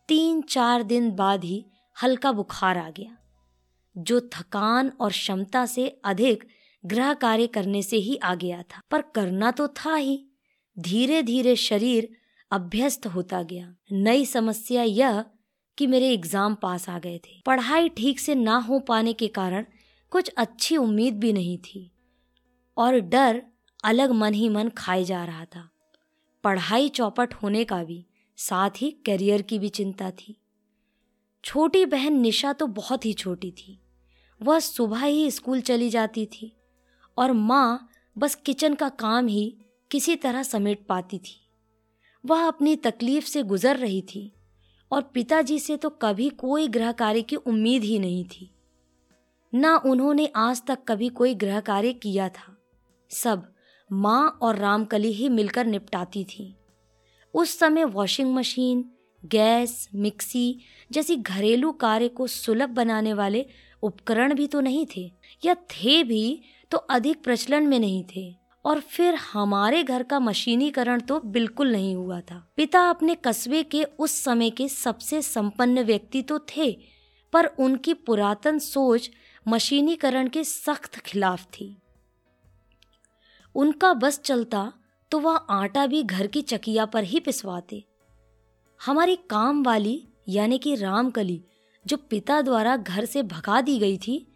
तीन 0.09 0.41
चार 0.49 0.83
दिन 0.83 1.11
बाद 1.11 1.43
ही 1.43 1.63
हल्का 1.97 2.31
बुखार 2.31 2.77
आ 2.77 2.89
गया, 2.89 3.17
जो 3.95 4.19
थकान 4.33 4.91
और 4.99 5.11
क्षमता 5.11 5.65
से 5.65 5.87
अधिक 6.05 6.43
ग्रह 6.83 7.13
कार्य 7.15 7.47
करने 7.47 7.81
से 7.83 7.97
ही 7.97 8.15
आ 8.17 8.33
गया 8.35 8.61
था। 8.63 8.81
पर 8.91 9.01
करना 9.15 9.51
तो 9.51 9.67
था 9.67 9.95
ही। 9.95 10.23
धीरे 10.77 11.21
धीरे 11.23 11.55
शरीर 11.57 12.09
अभ्यस्त 12.51 13.07
होता 13.07 13.41
गया। 13.43 13.73
नई 13.93 14.25
समस्या 14.25 14.83
यह 14.83 15.24
कि 15.77 15.88
मेरे 15.88 16.09
एग्ज़ाम 16.09 16.55
पास 16.55 16.89
आ 16.89 16.98
गए 17.00 17.17
थे। 17.17 17.41
पढ़ाई 17.45 17.89
ठीक 17.89 18.19
से 18.19 18.36
ना 18.36 18.57
हो 18.59 18.79
पाने 18.81 19.13
के 19.13 19.27
कारण 19.29 19.65
कुछ 20.12 20.29
अच्छी 20.38 20.77
उम्मीद 20.77 21.19
भी 21.19 21.33
नहीं 21.33 21.57
थी 21.59 21.89
और 22.77 23.00
डर 23.01 23.41
अलग 23.83 24.12
मन 24.12 24.33
ही 24.33 24.50
मन 24.50 24.69
खाए 24.69 25.03
जा 25.03 25.25
रहा 25.25 25.45
था। 25.45 25.69
पढ़ाई 26.43 26.89
चौपट 26.89 27.33
होने 27.33 27.63
का 27.63 27.83
भी, 27.83 28.05
साथ 28.38 28.69
ही 28.77 28.91
करियर 28.91 29.41
की 29.41 29.59
भी 29.59 29.69
चिंता 29.69 30.12
थी। 30.12 30.36
छोटी 31.43 31.86
बहन 31.86 32.13
निशा 32.13 32.53
तो 32.53 32.67
बहुत 32.67 33.05
ही 33.05 33.13
छोटी 33.13 33.51
थी। 33.51 33.79
वह 34.41 34.59
सुबह 34.59 35.05
ही 35.05 35.31
स्कूल 35.31 35.62
चली 35.62 35.89
जाती 35.89 36.25
थी 36.25 36.55
और 37.17 37.31
माँ 37.31 37.89
बस 38.17 38.36
किचन 38.36 38.74
का 38.74 38.89
काम 38.89 39.27
ही 39.27 39.57
किसी 39.91 40.15
तरह 40.15 40.43
समेट 40.43 40.86
पाती 40.88 41.17
थी। 41.17 41.50
वह 42.25 42.48
अपनी 42.48 42.75
तकलीफ़ 42.75 43.25
से 43.25 43.43
गुजर 43.43 43.77
रही 43.77 44.01
थी 44.01 44.31
और 44.91 45.01
पिताजी 45.01 45.59
से 45.59 45.77
तो 45.77 45.89
कभी 45.89 46.29
कोई 46.29 46.67
गृह 46.67 46.91
कार्य 46.91 47.21
की 47.21 47.36
उम्मीद 47.36 47.83
ही 47.83 48.00
नहीं 48.00 48.24
थी। 48.25 48.51
ना 49.53 49.75
उन्होंने 49.77 50.25
आज 50.36 50.62
तक 50.67 50.79
कभी 50.88 51.09
कोई 51.09 51.36
गृह 51.36 51.59
कार्य 51.59 51.93
किया 51.93 52.29
था। 52.29 52.57
सब 53.09 53.53
माँ 53.91 54.38
और 54.41 54.55
रामकली 54.55 55.12
ही 55.12 55.29
मिलकर 55.29 55.65
निपटाती 55.65 56.24
थी। 56.24 56.53
उस 57.34 57.58
समय 57.60 57.84
वॉशिंग 57.86 58.34
मशीन 58.36 58.84
गैस 59.24 59.88
मिक्सी 59.96 60.60
जैसी 60.91 61.15
घरेलू 61.15 61.72
कार्य 61.72 62.08
को 62.08 62.27
सुलभ 62.27 62.69
बनाने 62.69 63.13
वाले 63.13 63.46
उपकरण 63.84 64.34
भी 64.34 64.48
तो 64.48 64.60
नहीं 64.60 64.86
थे, 64.96 65.12
या 65.43 65.53
थे 65.53 66.03
भी 66.03 66.41
तो 66.72 66.77
अधिक 66.77 67.24
प्रचलन 67.24 67.67
में 67.67 67.79
नहीं 67.79 68.03
थे। 68.15 68.34
और 68.65 68.79
फिर 68.79 69.15
हमारे 69.24 69.84
घर 69.84 70.03
का 70.03 70.19
मशीनीकरण 70.19 71.00
तो 71.00 71.19
बिल्कुल 71.19 71.72
नहीं 71.72 71.96
हुआ 71.96 72.19
था। 72.22 72.43
पिता 72.55 72.79
अपने 72.89 73.15
कस्बे 73.15 73.62
के 73.63 73.84
उस 73.84 74.12
समय 74.24 74.50
के 74.50 74.67
सबसे 74.67 75.22
संपन्न 75.22 75.84
व्यक्ति 75.84 76.22
तो 76.22 76.39
थे, 76.50 76.72
पर 77.34 77.46
उनकी 77.46 77.93
पुरातन 77.93 78.60
सोच 78.60 79.10
मशीनीकरण 79.46 80.27
के 80.27 80.43
सख्त 80.43 81.00
खिलाफ 81.00 81.46
थी। 81.51 81.75
उनका 83.60 83.94
बस 83.94 84.20
चलता 84.20 84.74
तो 85.12 85.20
वह 85.20 85.36
आटा 85.36 85.88
भी 85.88 86.04
घर 86.04 86.28
की 86.28 86.42
चकिया 86.42 86.86
पर 86.86 87.04
ही 87.04 87.20
पिसवाते। 87.20 87.84
हमारी 88.86 89.16
काम 89.16 89.63
वाली 89.63 90.08
यानी 90.30 90.58
कि 90.58 90.75
रामकली, 90.75 91.44
जो 91.86 91.98
पिता 91.98 92.42
द्वारा 92.42 92.75
घर 92.78 93.06
से 93.06 93.24
भगा 93.24 93.62
दी 93.62 93.80
गई 93.80 93.98
थी, 93.98 94.28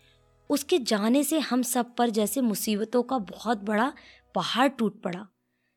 उसके 0.49 0.79
जाने 0.79 1.23
से 1.23 1.39
हम 1.39 1.61
सब 1.61 1.95
पर 1.95 2.09
जैसे 2.09 2.41
मुसीबतों 2.41 3.03
का 3.03 3.17
बहुत 3.17 3.63
बड़ा 3.63 3.93
पहाड़ 4.35 4.67
टूट 4.67 5.01
पड़ा। 5.01 5.27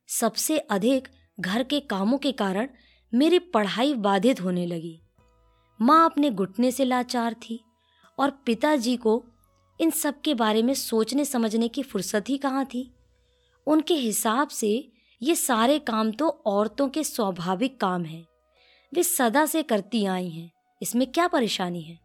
सबसे 0.09 0.59
अधिक 0.59 1.09
घर 1.41 1.62
के 1.62 1.81
कामों 1.81 2.19
के 2.19 2.33
कारण 2.33 2.69
मेरी 3.15 3.38
पढ़ाई 3.38 3.95
बाधित 3.95 4.41
होने 4.41 4.67
लगी। 4.67 5.00
माँ 5.81 6.05
अपने 6.05 6.31
घुटने 6.31 6.71
से 6.71 6.85
लाचार 6.85 7.35
थी 7.35 7.65
और 8.19 8.31
पिताजी 8.31 8.97
को 8.97 9.25
इन 9.81 9.91
सब 9.91 10.21
के 10.21 10.35
बारे 10.35 10.62
में 10.62 10.75
सोचने 10.75 11.25
समझने 11.25 11.69
की 11.69 11.83
फुर्सत 11.83 12.29
ही 12.29 12.38
कहाँ 12.38 12.65
थी? 12.65 12.93
उनके 13.66 13.94
हिसाब 13.94 14.49
से 14.49 14.92
ये 15.23 15.35
सारे 15.35 15.78
काम 15.78 16.12
तो 16.12 16.28
औरतों 16.28 16.88
के 16.88 17.04
स्वाभाविक 17.04 17.80
काम 17.80 18.04
हैं। 18.04 18.26
वे 18.94 19.02
सदा 19.02 19.46
से 19.46 19.62
करती 19.62 20.04
आई 20.04 20.28
हैं। 20.28 20.52
इसमें 20.82 21.12
क्या 21.12 21.28
परेशानी 21.28 21.82
है? 21.82 22.00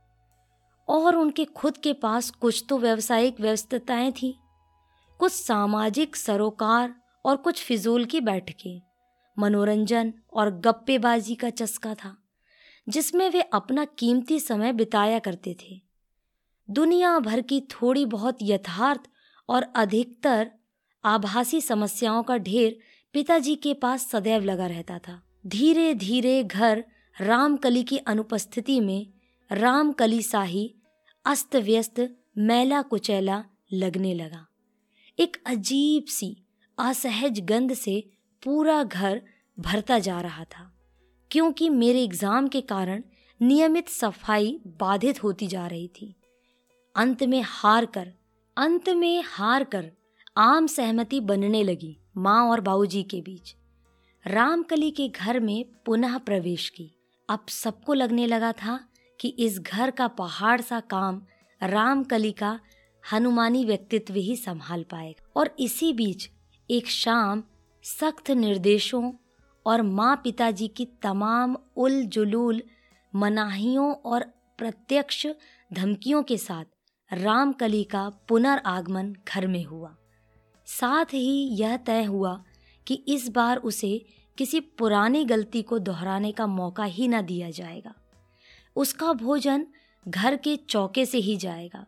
और 0.89 1.15
उनके 1.15 1.45
खुद 1.45 1.77
के 1.77 1.93
पास 1.93 2.29
कुछ 2.29 2.65
तो 2.69 2.77
व्यवसायिक 2.77 3.39
व्यस्तताएँ 3.39 4.11
थीं। 4.11 4.33
कुछ 5.19 5.31
सामाजिक 5.31 6.15
सरोकार 6.15 6.95
और 7.25 7.35
कुछ 7.35 7.63
फिजूल 7.63 8.05
की 8.05 8.21
बैठकें। 8.21 8.81
मनोरंजन 9.39 10.13
और 10.33 10.49
गप्पेबाजी 10.49 11.35
का 11.35 11.49
चस्का 11.49 11.93
था, 11.93 12.17
जिसमें 12.89 13.29
वे 13.29 13.41
अपना 13.41 13.85
कीमती 13.85 14.39
समय 14.39 14.73
बिताया 14.73 15.19
करते 15.19 15.57
थे। 15.63 15.81
दुनिया 16.69 17.19
भर 17.19 17.41
की 17.41 17.61
थोड़ी 17.61 18.05
बहुत 18.05 18.37
यथार्थ 18.41 19.01
और 19.49 19.73
अधिकतर 19.75 20.51
आभासी 21.03 21.61
समस्याओं 21.61 22.23
का 22.23 22.37
ढेर 22.39 22.77
पिताजी 23.15 23.55
के 23.55 23.73
पास 23.73 24.07
सदैव 24.09 24.43
लगा 24.43 24.67
रहता 24.67 24.97
था। 24.99 25.21
धीरे 25.47 25.93
धीरे 25.95 26.43
घर 26.43 26.83
रामकली 27.17 27.83
की 27.83 27.97
अनुपस्थिति 27.97 28.79
में 28.79 29.07
रामकली 29.51 30.21
साही 30.21 30.73
अस्त 31.25 31.55
व्यस्त 31.55 32.07
मैला 32.39 32.81
कुचैला 32.81 33.43
लगने 33.73 34.13
लगा। 34.13 34.45
एक 35.19 35.37
अजीब 35.47 36.05
सी 36.09 36.35
असहज 36.77 37.39
गंध 37.41 37.73
से 37.73 38.03
पूरा 38.43 38.83
घर 38.83 39.21
भरता 39.57 39.97
जा 39.99 40.19
रहा 40.21 40.43
था, 40.43 40.71
क्योंकि 41.31 41.69
मेरे 41.69 42.03
एग्ज़ाम 42.03 42.47
के 42.47 42.61
कारण 42.63 43.03
नियमित 43.41 43.89
सफ़ाई 43.89 44.59
बाधित 44.79 45.23
होती 45.23 45.47
जा 45.47 45.65
रही 45.67 45.87
थी। 45.95 46.15
अंत 46.95 47.23
में 47.23 47.41
हार 47.45 47.85
कर, 47.87 48.11
अंत 48.57 48.89
में 48.89 49.23
हार 49.27 49.63
कर 49.65 49.91
आम 50.37 50.67
सहमति 50.67 51.19
बनने 51.19 51.63
लगी 51.63 51.97
माँ 52.17 52.49
और 52.49 52.61
बाबूजी 52.61 53.03
के 53.03 53.21
बीच। 53.21 53.55
रामकली 54.27 54.91
के 54.91 55.07
घर 55.07 55.39
में 55.39 55.65
पुनः 55.85 56.17
प्रवेश 56.17 56.69
की। 56.69 56.91
अब 57.29 57.45
सबको 57.49 57.93
लगने 57.93 58.27
लगा 58.27 58.51
था 58.51 58.87
कि 59.19 59.27
इस 59.27 59.59
घर 59.59 59.91
का 59.91 60.07
पहाड़ 60.07 60.61
सा 60.61 60.79
काम 60.79 61.21
रामकली 61.63 62.31
का 62.31 62.59
हनुमानी 63.11 63.65
व्यक्तित्व 63.65 64.13
ही 64.13 64.35
संभाल 64.35 64.83
पाएगा। 64.83 65.31
और 65.35 65.55
इसी 65.59 65.93
बीच 65.93 66.29
एक 66.71 66.87
शाम 66.87 67.43
सख्त 67.83 68.31
निर्देशों 68.31 69.13
और 69.65 69.81
माँ 69.81 70.21
पिताजी 70.23 70.67
की 70.67 70.85
तमाम 70.85 71.57
उल 71.75 72.03
जुलूल 72.03 72.63
मनाहियों 73.15 73.93
और 73.93 74.23
प्रत्यक्ष 74.57 75.27
धमकियों 75.73 76.23
के 76.23 76.37
साथ 76.37 76.65
रामकली 77.13 77.83
का 77.83 78.09
पुनर्आगमन 78.09 79.15
घर 79.27 79.47
में 79.47 79.63
हुआ। 79.65 79.95
साथ 80.71 81.13
ही 81.13 81.47
यह 81.55 81.75
तय 81.77 82.03
हुआ 82.03 82.33
कि 82.87 82.93
इस 83.07 83.27
बार 83.29 83.57
उसे 83.59 84.05
किसी 84.37 84.59
पुरानी 84.59 85.23
गलती 85.25 85.61
को 85.61 85.79
दोहराने 85.79 86.31
का 86.31 86.47
मौका 86.47 86.83
ही 86.85 87.07
न 87.07 87.21
दिया 87.21 87.49
जाएगा। 87.49 87.93
उसका 88.75 89.13
भोजन 89.13 89.65
घर 90.05 90.35
के 90.35 90.55
चौके 90.59 91.05
से 91.05 91.17
ही 91.17 91.35
जाएगा, 91.37 91.85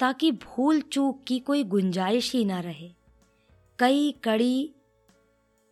ताकि 0.00 0.30
भूल 0.32 0.80
चूक 0.82 1.22
की 1.26 1.38
कोई 1.38 1.64
गुंजाइश 1.64 2.32
ही 2.32 2.44
ना 2.44 2.60
रहे। 2.60 2.90
कई 3.78 4.10
कड़ी 4.24 4.70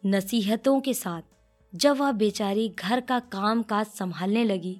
नसीहतों 0.02 0.80
के 0.80 0.94
साथ 0.94 1.22
जब 1.72 1.96
वह 1.96 2.12
बेचारी 2.14 2.68
घर 2.68 3.00
का 3.00 3.18
काम 3.18 3.62
काज 3.62 3.86
संभालने 3.86 4.44
लगी 4.44 4.78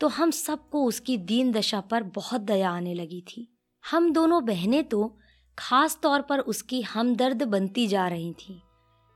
तो 0.00 0.08
हम 0.08 0.30
सबको 0.30 0.84
उसकी 0.84 1.16
दीन 1.18 1.50
दशा 1.52 1.80
पर 1.80 2.02
बहुत 2.14 2.40
दया 2.40 2.70
आने 2.70 2.94
लगी 2.94 3.20
थी। 3.28 3.46
हम 3.84 4.12
दोनों 4.12 4.44
बहनें 4.44 4.84
तो 4.84 5.16
खास 5.60 5.98
तौर 6.02 6.22
पर 6.22 6.40
उसकी 6.40 6.80
हमदर्द 6.82 7.42
बनती 7.42 7.86
जा 7.86 8.06
रही 8.08 8.32
थी। 8.32 8.60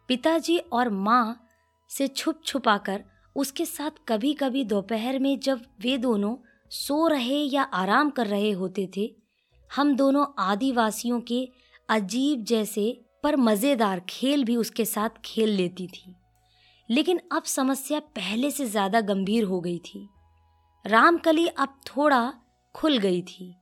पिताजी 0.09 0.59
और 0.59 0.89
माँ 0.91 1.47
से 1.91 2.09
छुप 2.09 2.41
छुपा 2.47 2.77
कर 2.79 3.05
उसके 3.37 3.65
साथ 3.65 3.91
कभी 4.09 4.33
कभी 4.35 4.65
दोपहर 4.65 5.19
में 5.19 5.39
जब 5.41 5.63
वे 5.81 5.97
दोनों 5.99 6.37
सो 6.71 7.07
रहे 7.09 7.39
या 7.39 7.63
आराम 7.63 8.11
कर 8.11 8.27
रहे 8.27 8.51
होते 8.53 8.89
थे, 8.97 9.11
हम 9.71 9.95
दोनों 9.97 10.27
आदिवासियों 10.39 11.21
के 11.21 11.49
अजीब 11.89 12.45
जैसे 12.45 12.87
पर 13.23 13.37
मज़ेदार 13.37 14.01
खेल 14.01 14.45
भी 14.45 14.57
उसके 14.57 14.85
साथ 14.85 15.21
खेल 15.25 15.51
लेती 15.51 15.87
थी। 15.87 16.15
लेकिन 16.89 17.21
अब 17.33 17.43
समस्या 17.43 18.01
पहले 18.17 18.51
से 18.51 18.67
ज़्यादा 18.67 19.01
गंभीर 19.01 19.45
हो 19.45 19.61
गई 19.61 19.79
थी। 19.79 20.09
रामकली 20.85 21.47
अब 21.49 21.81
थोड़ा 21.87 22.33
खुल 22.75 22.99
गई 22.99 23.23
थी। 23.23 23.55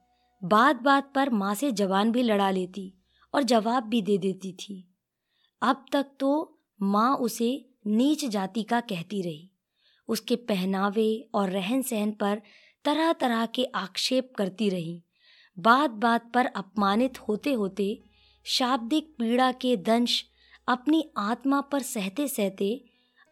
बात 0.43 0.83
बात 0.83 1.13
पर 1.15 1.31
माँ 1.31 1.55
से 1.55 1.71
जवान 1.73 2.13
भी 2.13 2.23
लड़ा 2.23 2.51
लेती 2.51 2.93
और 3.35 3.43
जवाब 3.43 3.85
भी 3.85 4.03
दे 4.03 4.19
देती 4.19 4.53
थी। 4.53 4.85
अब 5.63 5.85
तक 5.93 6.07
तो 6.21 6.59
माँ 6.83 7.17
उसे 7.17 7.51
नीच 7.87 8.25
जाति 8.25 8.63
का 8.63 8.81
कहती 8.81 9.23
रही। 9.23 9.51
उसके 10.09 10.37
पहनावे 10.37 11.29
और 11.35 11.51
रहन 11.51 11.83
सहन 11.83 12.11
पर 12.11 12.41
तरह 12.85 13.13
तरह 13.13 13.47
के 13.47 13.65
आक्षेप 13.65 14.33
करती 14.39 14.69
रही। 14.69 15.03
बात 15.59 15.91
बात 15.91 16.31
पर 16.35 16.47
अपमानित 16.47 17.19
होते 17.19 17.53
होते 17.53 18.03
शाब्दिक 18.47 19.15
पीड़ा 19.19 19.53
के 19.53 19.77
दंश 19.77 20.25
अपनी 20.69 21.05
आत्मा 21.17 21.61
पर 21.61 21.83
सहते 21.83 22.29
सहते 22.29 22.85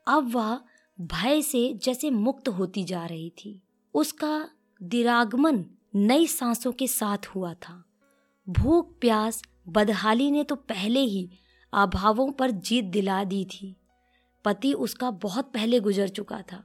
अब 0.07 0.31
वह 0.35 0.61
भय 0.99 1.43
से 1.43 1.73
जैसे 1.75 2.11
मुक्त 2.11 2.49
होती 2.49 2.85
जा 2.85 3.05
रही 3.07 3.31
थी। 3.31 3.61
उसका 3.95 4.49
दिरागमन 4.83 5.65
नई 5.95 6.27
सांसों 6.27 6.73
के 6.73 6.87
साथ 6.87 7.27
हुआ 7.27 7.53
था। 7.55 7.83
भूख 8.47 8.93
प्यास 9.01 9.43
बदहाली 9.69 10.31
ने 10.31 10.45
तो 10.45 10.55
पहले 10.57 11.01
ही 11.01 11.29
अभावों 11.73 12.31
पर 12.33 12.51
जीत 12.51 12.85
दिला 12.87 13.23
दी 13.25 13.45
थी। 13.45 13.75
पति 14.45 14.73
उसका 14.75 15.11
बहुत 15.11 15.53
पहले 15.55 15.81
गुजर 15.81 16.09
चुका 16.09 16.41
था, 16.43 16.63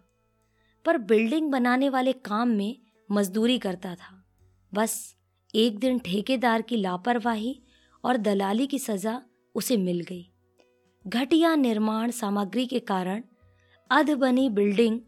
पर 0.85 0.97
बिल्डिंग 0.97 1.51
बनाने 1.51 1.89
वाले 1.89 2.13
काम 2.13 2.49
में 2.49 2.77
मजदूरी 3.09 3.57
करता 3.59 3.93
था। 3.95 4.23
बस 4.73 5.15
एक 5.53 5.79
दिन 5.79 5.99
ठेकेदार 5.99 6.61
की 6.61 6.77
लापरवाही 6.77 7.59
और 8.03 8.17
दलाली 8.17 8.67
की 8.67 8.79
सज़ा 8.79 9.21
उसे 9.55 9.77
मिल 9.77 9.99
गई। 10.01 10.25
घटिया 11.05 11.55
निर्माण 11.55 12.11
सामग्री 12.11 12.65
के 12.65 12.79
कारण 12.81 13.23
अध 13.89 14.09
बनी 14.11 14.49
बिल्डिंग 14.51 14.99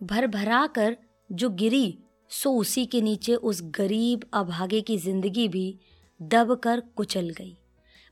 भर 0.00 0.26
भरा 0.26 0.66
कर 0.68 0.96
जो 1.30 1.50
गिरी 1.50 1.98
सो 2.34 2.50
उसी 2.52 2.86
के 2.86 3.00
नीचे 3.00 3.34
उस 3.34 3.60
गरीब, 3.62 4.24
अभागे 4.32 4.80
की 4.80 4.96
ज़िंदगी 4.98 5.48
भी 5.48 5.78
दब 6.22 6.54
कर 6.54 6.80
कुचल 6.80 7.28
गई। 7.30 7.56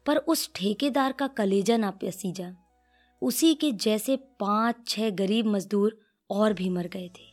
पर 0.07 0.17
उस 0.17 0.51
ठेकेदार 0.55 1.13
का 1.13 1.27
कलेजा 1.27 1.77
ना 1.77 1.91
पसीजा 1.91 2.55
उसी 3.23 3.55
के 3.55 3.73
जैसे 3.73 4.17
पाँच, 4.17 4.77
छह 4.89 5.11
गरीब 5.11 5.47
मजदूर 5.47 5.99
और 6.31 6.53
भी 6.53 6.69
मर 6.71 6.87
गए 6.87 7.09
थे। 7.09 7.31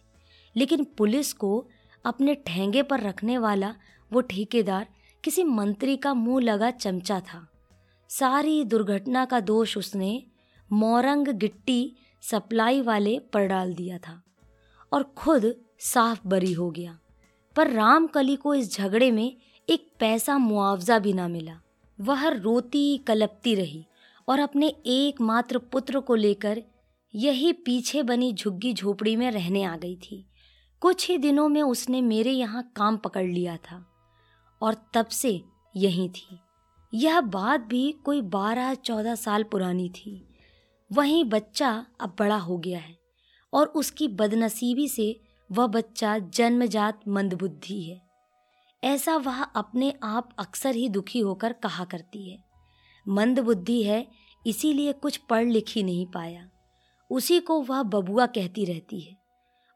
लेकिन 0.55 0.83
पुलिस 0.97 1.33
को 1.33 1.67
अपने 2.05 2.35
ठेंगे 2.35 2.83
पर 2.83 2.99
रखने 2.99 3.37
वाला 3.37 3.73
वो 4.11 4.21
ठेकेदार 4.21 4.87
किसी 5.23 5.43
मंत्री 5.43 5.97
का 5.97 6.13
मुँह 6.13 6.41
लगा 6.41 6.71
चमचा 6.71 7.19
था। 7.19 7.47
सारी 8.09 8.63
दुर्घटना 8.63 9.25
का 9.25 9.39
दोष 9.39 9.77
उसने 9.77 10.23
मोरंग 10.71 11.27
गिट्टी 11.27 11.95
सप्लाई 12.21 12.81
वाले 12.81 13.19
पर 13.19 13.47
डाल 13.47 13.73
दिया 13.73 13.97
था। 13.97 14.21
और 14.93 15.03
खुद 15.03 15.55
साफ़ 15.79 16.27
बरी 16.27 16.53
हो 16.53 16.71
गया। 16.71 16.99
पर 17.55 17.69
रामकली 17.69 18.35
को 18.35 18.53
इस 18.53 18.73
झगड़े 18.73 19.11
में 19.11 19.37
एक 19.69 19.91
पैसा 19.99 20.37
मुआवजा 20.37 20.99
भी 20.99 21.13
ना 21.13 21.27
मिला। 21.27 21.61
वह 22.01 22.27
रोती 22.27 22.97
कलपती 22.97 23.55
रही 23.55 23.85
और 24.29 24.39
अपने 24.39 24.67
एकमात्र 24.85 25.57
पुत्र 25.57 25.99
को 25.99 26.15
लेकर 26.15 26.63
यही 27.15 27.53
पीछे 27.53 28.03
बनी 28.03 28.33
झुग्गी 28.33 28.73
झोपड़ी 28.73 29.15
में 29.15 29.31
रहने 29.31 29.63
आ 29.63 29.77
गई 29.77 29.95
थी। 29.95 30.25
कुछ 30.81 31.09
ही 31.09 31.17
दिनों 31.17 31.49
में 31.49 31.61
उसने 31.61 32.01
मेरे 32.01 32.31
यहाँ 32.31 32.71
काम 32.75 32.97
पकड़ 32.97 33.25
लिया 33.25 33.57
था 33.57 33.85
और 34.61 34.75
तब 34.93 35.05
से 35.05 35.41
यहीं 35.75 36.09
थी। 36.09 36.39
यह 36.93 37.21
बात 37.21 37.59
भी 37.59 37.91
कोई 37.91 38.21
बारह 38.21 38.73
चौदह 38.73 39.15
साल 39.15 39.43
पुरानी 39.43 39.89
थी। 39.89 40.27
वहीं 40.91 41.25
बच्चा 41.25 41.85
अब 41.99 42.15
बड़ा 42.19 42.37
हो 42.37 42.57
गया 42.57 42.79
है। 42.79 42.98
और 43.53 43.67
उसकी 43.67 44.07
बदनसीबी 44.07 44.87
से 44.87 45.21
वह 45.51 45.67
बच्चा 45.67 46.19
जन्मजात 46.19 47.07
मंदबुद्धि 47.07 47.81
है। 47.83 48.01
ऐसा 48.83 49.17
वह 49.17 49.43
अपने 49.43 49.93
आप 50.03 50.35
अक्सर 50.39 50.75
ही 50.75 50.89
दुखी 50.89 51.19
होकर 51.19 51.53
कहा 51.53 51.85
करती 51.85 52.31
है। 52.31 52.43
मंदबुद्धि 53.07 53.83
है, 53.83 54.07
इसीलिए 54.47 54.93
कुछ 54.93 55.17
पढ़ 55.17 55.45
लिख 55.45 55.65
ही 55.69 55.83
नहीं 55.83 56.05
पाया। 56.05 56.49
उसी 57.11 57.39
को 57.39 57.61
वह 57.61 57.83
बबुआ 57.83 58.25
कहती 58.25 58.65
रहती 58.65 58.99
है। 58.99 59.17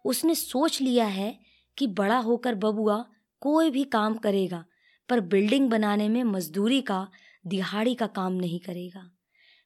उसने 0.05 0.35
सोच 0.35 0.81
लिया 0.81 1.05
है 1.05 1.39
कि 1.77 1.87
बड़ा 1.87 2.17
होकर 2.17 2.55
बबुआ 2.55 3.05
कोई 3.39 3.69
भी 3.69 3.83
काम 3.83 4.13
करेगा, 4.13 4.65
पर 5.09 5.19
बिल्डिंग 5.19 5.69
बनाने 5.69 6.09
में 6.09 6.23
मजदूरी 6.23 6.81
का, 6.81 7.07
दिहाड़ी 7.47 7.95
का 7.95 8.07
काम 8.07 8.33
नहीं 8.33 8.59
करेगा। 8.59 9.11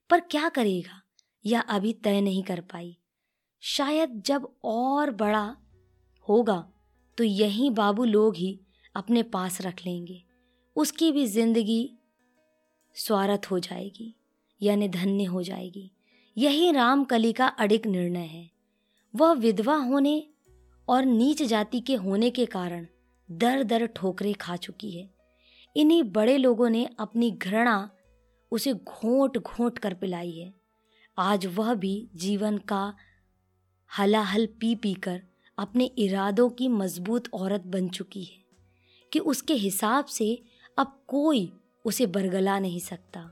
पर 0.09 0.19
क्या 0.19 0.49
करेगा? 0.49 1.01
यह 1.45 1.61
अभी 1.61 1.93
तय 1.93 2.21
नहीं 2.21 2.43
कर 2.43 2.61
पाई। 2.61 2.96
शायद 3.63 4.21
जब 4.25 4.47
और 4.65 5.11
बड़ा 5.13 5.55
होगा 6.27 6.63
तो 7.17 7.23
यही 7.23 7.69
बाबू 7.71 8.03
लोग 8.05 8.35
ही 8.35 8.59
अपने 8.95 9.23
पास 9.25 9.61
रख 9.61 9.85
लेंगे। 9.85 10.21
उसकी 10.75 11.11
भी 11.11 11.25
ज़िंदगी 11.27 11.93
स्वारथ 12.95 13.51
हो 13.51 13.59
जाएगी, 13.59 14.13
यानी 14.61 14.87
धन्य 14.89 15.23
हो 15.25 15.41
जाएगी। 15.43 15.91
यही 16.37 16.71
रामकली 16.71 17.31
का 17.33 17.47
अडिग 17.47 17.85
निर्णय 17.85 18.25
है। 18.25 18.49
वह 19.13 19.33
विधवा 19.33 19.75
होने 19.75 20.23
और 20.87 21.05
नीच 21.05 21.43
जाति 21.43 21.79
के 21.79 21.95
होने 21.95 22.29
के 22.29 22.45
कारण 22.47 22.85
दर 23.29 23.63
दर 23.63 23.85
ठोकरें 23.87 24.33
खा 24.35 24.55
चुकी 24.57 24.91
है। 24.91 25.09
इन्हीं 25.75 26.03
बड़े 26.11 26.37
लोगों 26.37 26.69
ने 26.69 26.87
अपनी 26.99 27.31
घृणा 27.31 27.89
उसे 28.51 28.73
घोंट 28.73 29.37
घोंट 29.37 29.77
कर 29.77 29.93
पिलाई 29.93 30.31
है। 30.31 30.53
आज 31.17 31.45
वह 31.47 31.73
भी 31.75 32.09
जीवन 32.15 32.57
का 32.67 32.93
हलाहल 33.97 34.45
पी 34.45 34.75
पी 34.75 34.93
कर 34.93 35.21
अपने 35.57 35.85
इरादों 35.85 36.49
की 36.49 36.67
मज़बूत 36.67 37.23
औरत 37.33 37.61
बन 37.61 37.89
चुकी 37.89 38.23
है 38.23 38.43
कि 39.11 39.19
उसके 39.19 39.53
हिसाब 39.53 40.05
से 40.05 40.43
अब 40.77 41.01
कोई 41.07 41.51
उसे 41.85 42.05
बरगला 42.05 42.59
नहीं 42.59 42.79
सकता। 42.79 43.31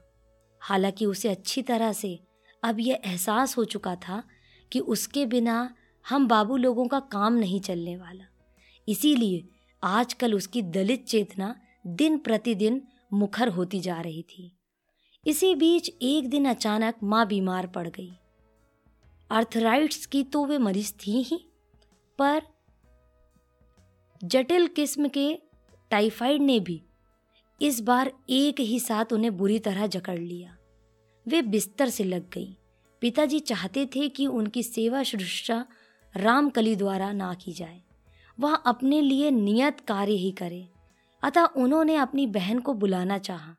हालाँकि 0.61 1.05
उसे 1.05 1.29
अच्छी 1.29 1.61
तरह 1.61 1.93
से 1.93 2.19
अब 2.63 2.79
यह 2.79 3.01
एहसास 3.05 3.57
हो 3.57 3.65
चुका 3.65 3.95
था 3.95 4.23
कि 4.71 4.79
उसके 4.79 5.25
बिना 5.25 5.75
हम 6.09 6.27
बाबू 6.27 6.57
लोगों 6.57 6.87
का 6.87 6.99
काम 6.99 7.33
नहीं 7.33 7.59
चलने 7.59 7.97
वाला। 7.97 8.25
इसीलिए 8.87 9.47
आजकल 9.83 10.33
उसकी 10.33 10.61
दलित 10.61 11.05
चेतना 11.05 11.55
दिन 11.87 12.17
प्रतिदिन 12.17 12.81
मुखर 13.13 13.47
होती 13.47 13.79
जा 13.79 14.01
रही 14.01 14.23
थी। 14.23 14.51
इसी 15.27 15.55
बीच 15.55 15.91
एक 16.01 16.29
दिन 16.29 16.45
अचानक 16.45 16.95
माँ 17.03 17.27
बीमार 17.27 17.67
पड़ 17.67 17.87
गई। 17.87 18.11
अर्थराइट्स 19.29 20.05
की 20.05 20.23
तो 20.23 20.45
वे 20.45 20.57
मरीज़ 20.57 20.93
थी 20.97 21.21
ही, 21.23 21.37
पर 22.19 22.41
जटिल 24.23 24.67
किस्म 24.67 25.07
के 25.07 25.37
टाइफाइड 25.91 26.41
ने 26.41 26.59
भी 26.59 26.81
इस 27.61 27.79
बार 27.81 28.11
एक 28.29 28.59
ही 28.59 28.79
साथ 28.79 29.13
उन्हें 29.13 29.37
बुरी 29.37 29.59
तरह 29.59 29.87
जकड़ 29.87 30.19
लिया। 30.19 30.57
वे 31.27 31.41
बिस्तर 31.41 31.89
से 31.89 32.03
लग 32.03 32.29
गई। 32.29 32.57
पिताजी 33.01 33.39
चाहते 33.39 33.85
थे 33.85 34.09
कि 34.09 34.27
उनकी 34.27 34.63
सेवा 34.63 35.03
शुश्रूषा 35.03 35.65
रामकली 36.15 36.75
द्वारा 36.75 37.11
ना 37.11 37.33
की 37.33 37.51
जाए। 37.51 37.81
वह 38.39 38.55
अपने 38.55 39.01
लिए 39.01 39.31
नियत 39.31 39.79
कार्य 39.79 40.13
ही 40.13 40.31
करे। 40.31 40.67
अतः 41.23 41.45
उन्होंने 41.45 41.95
अपनी 41.95 42.27
बहन 42.27 42.59
को 42.59 42.73
बुलाना 42.73 43.17
चाहा, 43.17 43.55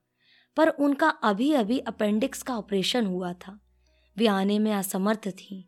पर 0.56 0.68
उनका 0.68 1.08
अभी 1.08 1.52
अभी 1.52 1.78
अपेंडिक्स 1.78 2.42
का 2.42 2.56
ऑपरेशन 2.56 3.06
हुआ 3.06 3.32
था। 3.32 3.58
वे 4.16 4.26
आने 4.26 4.58
में 4.58 4.72
असमर्थ 4.74 5.28
थी। 5.28 5.64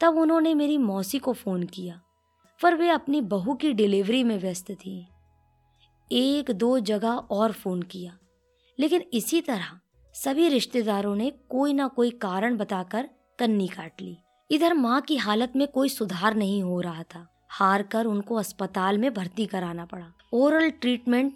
तब 0.00 0.16
उन्होंने 0.16 0.54
मेरी 0.54 0.78
मौसी 0.78 1.18
को 1.18 1.32
फ़ोन 1.32 1.62
किया, 1.64 2.00
पर 2.60 2.74
वे 2.74 2.88
अपनी 2.88 3.20
बहू 3.20 3.54
की 3.54 3.72
डिलीवरी 3.72 4.22
में 4.24 4.38
व्यस्त 4.38 4.70
थी। 4.72 5.06
एक 6.10 6.50
दो 6.50 6.78
जगह 6.80 7.08
और 7.08 7.52
फ़ोन 7.52 7.82
किया, 7.82 8.16
लेकिन 8.78 9.04
इसी 9.12 9.40
तरह 9.40 9.78
सभी 10.14 10.48
रिश्तेदारों 10.48 11.14
ने 11.16 11.30
कोई 11.48 11.72
ना 11.72 11.86
कोई 11.88 12.10
कारण 12.10 12.56
बताकर 12.56 13.08
कन्नी 13.38 13.66
काट 13.68 14.02
ली। 14.02 14.16
इधर 14.50 14.74
माँ 14.74 15.00
की 15.00 15.16
हालत 15.16 15.52
में 15.56 15.66
कोई 15.68 15.88
सुधार 15.88 16.34
नहीं 16.34 16.62
हो 16.62 16.80
रहा 16.80 17.02
था। 17.02 17.26
हार 17.50 17.82
कर 17.82 18.06
उनको 18.06 18.34
अस्पताल 18.34 18.98
में 18.98 19.12
भर्ती 19.14 19.46
कराना 19.46 19.84
पड़ा। 19.84 20.12
ओरल 20.32 20.70
ट्रीटमेंट 20.70 21.34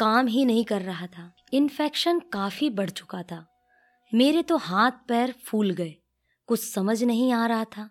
काम 0.00 0.26
ही 0.26 0.44
नहीं 0.44 0.64
कर 0.64 0.82
रहा 0.82 1.06
था। 1.06 1.30
इन्फेक्शन 1.52 2.18
काफ़ी 2.32 2.70
बढ़ 2.70 2.90
चुका 2.90 3.22
था। 3.22 3.46
मेरे 4.14 4.42
तो 4.42 4.56
हाथ 4.56 4.90
पैर 5.08 5.34
फूल 5.44 5.70
गए। 5.70 5.94
कुछ 6.46 6.60
समझ 6.72 7.02
नहीं 7.04 7.32
आ 7.32 7.46
रहा 7.46 7.64
था। 7.64 7.88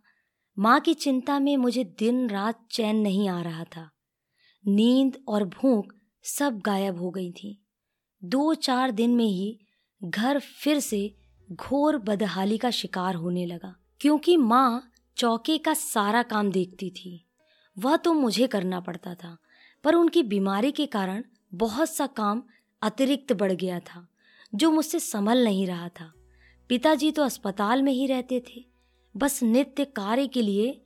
माँ 0.57 0.79
की 0.79 0.93
चिंता 0.93 1.39
में 1.39 1.57
मुझे 1.57 1.83
दिन 1.99 2.29
रात 2.29 2.67
चैन 2.71 2.95
नहीं 2.95 3.29
आ 3.29 3.41
रहा 3.41 3.63
था। 3.63 3.89
नींद 4.67 5.17
और 5.27 5.43
भूख 5.43 5.93
सब 6.23 6.59
गायब 6.59 6.99
हो 6.99 7.09
गई 7.11 7.31
थी। 7.31 7.57
दो 8.23 8.53
चार 8.53 8.91
दिन 8.91 9.15
में 9.15 9.25
ही 9.25 9.59
घर 10.03 10.39
फिर 10.39 10.79
से 10.79 11.15
घोर 11.51 11.97
बदहाली 11.97 12.57
का 12.57 12.71
शिकार 12.71 13.15
होने 13.15 13.45
लगा, 13.45 13.75
क्योंकि 13.99 14.37
माँ 14.37 14.91
चौके 15.17 15.57
का 15.57 15.73
सारा 15.73 16.23
काम 16.23 16.51
देखती 16.51 16.89
थी। 16.89 17.25
वह 17.77 17.97
तो 17.97 18.13
मुझे 18.13 18.47
करना 18.47 18.79
पड़ता 18.79 19.15
था, 19.15 19.37
पर 19.83 19.95
उनकी 19.95 20.23
बीमारी 20.23 20.71
के 20.71 20.85
कारण 20.85 21.23
बहुत 21.53 21.89
सा 21.89 22.07
काम 22.07 22.43
अतिरिक्त 22.81 23.33
बढ़ 23.33 23.51
गया 23.51 23.79
था। 23.79 24.07
जो 24.53 24.71
मुझसे 24.71 24.99
संभल 24.99 25.43
नहीं 25.43 25.65
रहा 25.67 25.87
था। 25.89 26.11
पिताजी 26.69 27.11
तो 27.11 27.23
अस्पताल 27.23 27.81
में 27.81 27.91
ही 27.91 28.05
रहते 28.07 28.43
थे, 28.49 28.65
बस 29.15 29.41
नित्य 29.43 29.85
कार्य 29.85 30.27
के 30.27 30.41
लिए 30.41 30.81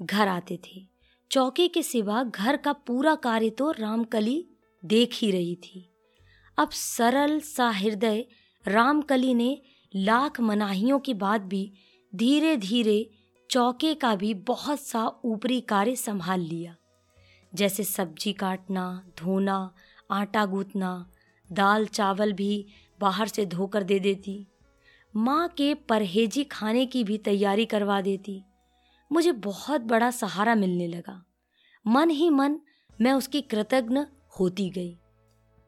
घर 0.00 0.28
आते 0.28 0.58
थे। 0.66 0.86
चौके 1.30 1.68
के 1.68 1.82
सिवा 1.82 2.22
घर 2.24 2.56
का 2.56 2.72
पूरा 2.72 3.14
कार्य 3.14 3.50
तो 3.50 3.70
रामकली 3.70 4.44
देख 4.82 5.14
ही 5.14 5.30
रही 5.30 5.54
थी। 5.56 5.86
अब 6.58 6.70
सरल 6.70 7.38
सा 7.40 7.68
हृदय 7.70 8.24
रामकली 8.64 9.34
ने 9.34 9.60
लाख 9.94 10.40
मनाहियों 10.40 10.98
के 10.98 11.14
बाद 11.14 11.42
भी 11.42 11.72
धीरे 12.12 12.56
धीरे 12.56 13.10
चौके 13.50 13.94
का 13.94 14.14
भी 14.14 14.34
बहुत 14.34 14.80
सा 14.80 15.06
ऊपरी 15.24 15.60
कार्य 15.60 15.96
संभाल 15.96 16.40
लिया। 16.40 16.76
जैसे 17.52 17.84
सब्ज़ी 17.84 18.32
काटना, 18.32 19.12
धोना, 19.18 19.74
आटा 20.10 20.44
गूंथना 20.46 21.10
दाल 21.48 21.86
चावल 21.86 22.32
भी 22.32 22.66
बाहर 23.00 23.28
से 23.28 23.46
धोकर 23.46 23.82
दे 23.82 23.98
देती। 24.00 24.46
माँ 25.14 25.48
के 25.48 25.74
परहेजी 25.74 26.44
खाने 26.44 26.86
की 26.86 27.04
भी 27.04 27.18
तैयारी 27.18 27.66
करवा 27.66 28.00
देती। 28.00 28.42
मुझे 29.10 29.32
बहुत 29.32 29.80
बड़ा 29.80 30.10
सहारा 30.10 30.54
मिलने 30.54 30.86
लगा। 30.86 31.22
मन 31.86 32.10
ही 32.10 32.30
मन 32.30 32.58
मैं 33.00 33.12
उसकी 33.12 33.40
कृतज्ञ 33.40 34.00
होती 34.40 34.68
गई। 34.70 34.96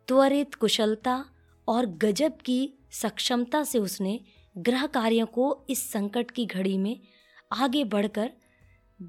त्वरित 0.09 0.55
कुशलता 0.55 1.25
और 1.69 1.87
गजब 1.87 2.37
की 2.45 2.75
सक्षमता 2.93 3.63
से 3.65 3.79
उसने 3.79 4.21
गृह 4.59 4.87
कार्यों 4.87 5.27
को 5.27 5.65
इस 5.71 5.91
संकट 5.91 6.31
की 6.31 6.47
घड़ी 6.47 6.77
में 6.79 7.01
आगे 7.53 7.85
बढ़कर 7.85 8.31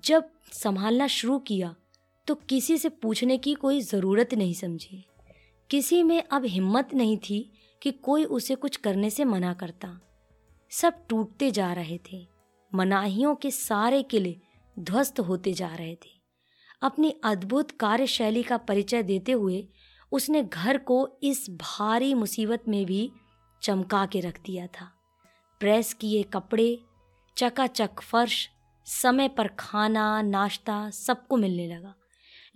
जब 0.06 0.30
संभालना 0.54 1.08
शुरू 1.08 1.38
किया 1.40 1.76
तो 2.28 2.36
किसी 2.36 2.78
से 2.78 2.90
पूछने 2.90 3.38
की 3.38 3.54
कोई 3.54 3.82
ज़रूरत 3.82 4.34
नहीं 4.34 4.54
समझी। 4.54 5.06
किसी 5.70 6.02
में 6.04 6.22
अब 6.24 6.46
हिम्मत 6.46 6.94
नहीं 6.94 7.18
थी 7.18 7.40
कि 7.84 7.92
कोई 7.92 8.26
उसे 8.26 8.56
कुछ 8.56 8.78
करने 8.78 9.10
से 9.10 9.26
मना 9.26 9.54
करता। 9.54 10.00
सब 10.70 11.08
टूटते 11.08 11.52
जा 11.52 11.74
रहे 11.74 12.00
थे। 12.12 12.28
मनाहियों 12.76 13.36
के 13.36 13.52
सारे 13.52 14.04
किले 14.04 14.40
ध्वस्त 14.80 15.20
होते 15.20 15.54
जा 15.54 15.76
रहे 15.76 15.96
थे। 15.96 16.10
अपनी 16.82 17.20
अद्भुत 17.24 17.72
कार्यशैली 17.72 18.44
का 18.44 18.58
परिचय 18.58 19.04
देते 19.04 19.32
हुए 19.32 19.68
उसने 20.12 20.44
घर 20.44 20.78
को 20.78 21.18
इस 21.24 21.50
भारी 21.50 22.14
मुसीबत 22.14 22.64
में 22.68 22.86
भी 22.86 23.12
चमका 23.64 24.06
के 24.06 24.20
रख 24.20 24.42
दिया 24.42 24.68
था। 24.68 24.94
प्रेस 25.60 25.94
किए 25.94 26.24
कपड़े, 26.24 26.80
चकाचक 27.38 28.02
फर्श, 28.02 28.50
समय 28.86 29.28
पर 29.28 29.48
खाना, 29.48 30.22
नाश्ता 30.22 30.90
सबको 30.90 31.38
मिलने 31.38 31.68
लगा। 31.68 31.96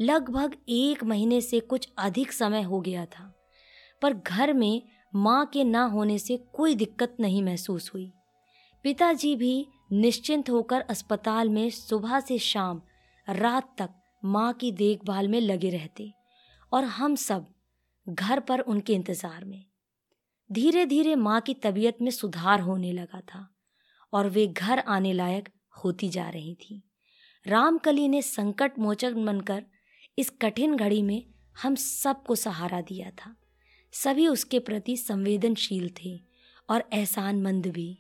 लगभग 0.02 0.58
एक 0.70 1.04
महीने 1.04 1.42
से 1.42 1.60
कुछ 1.60 1.90
अधिक 1.98 2.32
समय 2.32 2.62
हो 2.62 2.82
गया 2.82 3.06
था। 3.06 3.34
पर 4.02 4.14
घर 4.14 4.54
में 4.54 4.97
माँ 5.14 5.46
के 5.46 5.64
ना 5.64 5.84
होने 5.86 6.18
से 6.20 6.38
कोई 6.54 6.76
दिक्कत 6.76 7.16
नहीं 7.20 7.42
महसूस 7.44 7.92
हुई। 7.94 8.12
पिताजी 8.86 9.36
भी 9.36 9.68
निश्चिंत 9.92 10.50
होकर 10.50 10.82
अस्पताल 10.82 11.50
में 11.50 11.70
सुबह 11.70 12.20
से 12.20 12.38
शाम, 12.38 12.82
रात 13.28 13.74
तक 13.78 13.90
माँ 14.24 14.52
की 14.54 14.72
देखभाल 14.72 15.28
में 15.28 15.40
लगे 15.42 15.70
रहते 15.70 16.12
और 16.72 16.84
हम 16.84 17.16
सब 17.16 17.46
घर 18.08 18.40
पर 18.40 18.60
उनके 18.60 18.94
इंतज़ार 18.94 19.46
में। 19.46 19.64
धीरे 20.50 20.86
धीरे 20.86 21.16
माँ 21.16 21.40
की 21.42 21.54
तबीयत 21.54 21.98
में 22.02 22.12
सुधार 22.12 22.62
होने 22.62 22.92
लगा 22.92 23.20
था 23.20 23.48
और 24.14 24.30
वे 24.30 24.46
घर 24.48 24.80
आने 24.80 25.14
लायक 25.14 25.50
होती 25.84 26.10
जा 26.10 26.30
रही 26.30 26.54
थी। 26.56 26.82
रामकली 27.46 28.08
ने 28.08 28.22
संकट 28.22 28.80
मोचक 28.80 29.14
बनकर 29.16 29.64
इस 30.18 30.30
कठिन 30.42 30.76
घड़ी 30.76 31.02
में 31.02 31.24
हम 31.56 31.76
सबको 31.76 32.36
सहारा 32.36 32.82
दिया 32.82 33.10
था। 33.12 33.36
सभी 33.94 34.28
उसके 34.28 34.60
प्रति 34.60 34.98
संवेदनशील 34.98 35.90
थे 36.04 36.20
और 36.70 36.84
एहसानमंद 36.94 37.68
भी। 37.68 37.98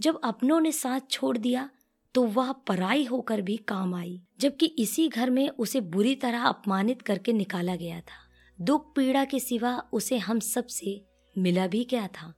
जब 0.00 0.20
अपनों 0.24 0.60
ने 0.60 0.72
साथ 0.72 1.00
छोड़ 1.10 1.36
दिया 1.38 1.70
तो 2.14 2.22
वह 2.22 2.52
पराई 2.52 3.04
होकर 3.04 3.40
भी 3.42 3.56
काम 3.56 3.94
आई, 3.94 4.20
जबकि 4.40 4.66
इसी 4.66 5.08
घर 5.08 5.30
में 5.30 5.48
उसे 5.48 5.80
बुरी 5.80 6.14
तरह 6.14 6.42
अपमानित 6.42 7.02
करके 7.02 7.32
निकाला 7.32 7.76
गया 7.76 8.00
था। 8.00 8.22
दुख 8.58 8.94
पीड़ा 8.96 9.24
के 9.24 9.40
सिवा 9.40 9.76
उसे 9.92 10.18
हम 10.18 10.40
सबसे 10.40 11.00
मिला 11.38 11.66
भी 11.66 11.84
क्या 11.84 12.06
था? 12.06 12.32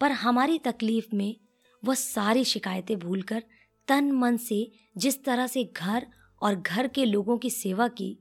पर 0.00 0.12
हमारी 0.12 0.58
तकलीफ़ 0.58 1.14
में 1.14 1.36
वह 1.84 1.94
सारी 1.94 2.44
शिकायतें 2.44 2.98
भूलकर 2.98 3.42
तन 3.88 4.12
मन 4.12 4.36
से 4.36 4.70
जिस 4.96 5.24
तरह 5.24 5.46
से 5.46 5.64
घर 5.64 6.06
और 6.42 6.54
घर 6.54 6.88
के 6.88 7.04
लोगों 7.04 7.38
की 7.38 7.50
सेवा 7.50 7.88
की, 7.88 8.18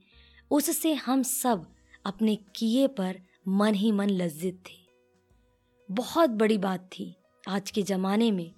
उससे 0.52 0.94
हम 0.94 1.24
सब 1.24 1.66
अपने 2.06 2.36
किए 2.56 2.88
पर 2.88 3.20
मन 3.48 3.74
ही 3.74 3.92
मन 3.92 4.10
लज्जित 4.10 4.64
थे। 4.70 4.76
बहुत 5.90 6.30
बड़ी 6.30 6.58
बात 6.58 6.90
थी 6.94 7.16
आज 7.50 7.72
के 7.72 7.82
ज़माने 7.82 8.32
में, 8.32 8.52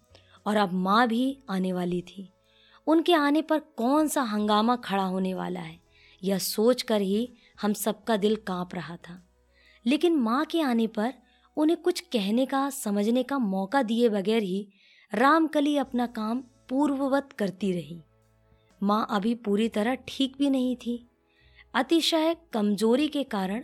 और 0.45 0.57
अब 0.57 0.73
माँ 0.73 1.07
भी 1.07 1.37
आने 1.49 1.73
वाली 1.73 2.01
थी। 2.01 2.29
उनके 2.87 3.13
आने 3.13 3.41
पर 3.41 3.59
कौन 3.59 4.07
सा 4.07 4.21
हंगामा 4.21 4.75
खड़ा 4.75 5.03
होने 5.03 5.33
वाला 5.33 5.59
है, 5.59 5.79
यह 6.23 6.37
सोच 6.37 6.81
कर 6.81 7.01
ही 7.01 7.29
हम 7.61 7.73
सबका 7.73 8.17
दिल 8.17 8.35
काँप 8.35 8.75
रहा 8.75 8.95
था। 8.97 9.21
लेकिन 9.85 10.15
माँ 10.15 10.45
के 10.45 10.61
आने 10.61 10.87
पर 10.87 11.13
उन्हें 11.57 11.81
कुछ 11.81 11.99
कहने 11.99 12.45
का, 12.45 12.69
समझने 12.69 13.23
का 13.23 13.37
मौका 13.37 13.83
दिए 13.83 14.09
बगैर 14.09 14.43
ही 14.43 14.67
रामकली 15.13 15.77
अपना 15.77 16.07
काम 16.07 16.43
पूर्ववत 16.69 17.29
करती 17.31 17.71
रही। 17.71 18.01
माँ 18.83 19.07
अभी 19.09 19.35
पूरी 19.35 19.69
तरह 19.69 19.95
ठीक 20.07 20.37
भी 20.37 20.49
नहीं 20.49 20.75
थी। 20.75 21.09
अतिशय 21.73 22.35
कमज़ोरी 22.53 23.07
के 23.07 23.23
कारण 23.23 23.63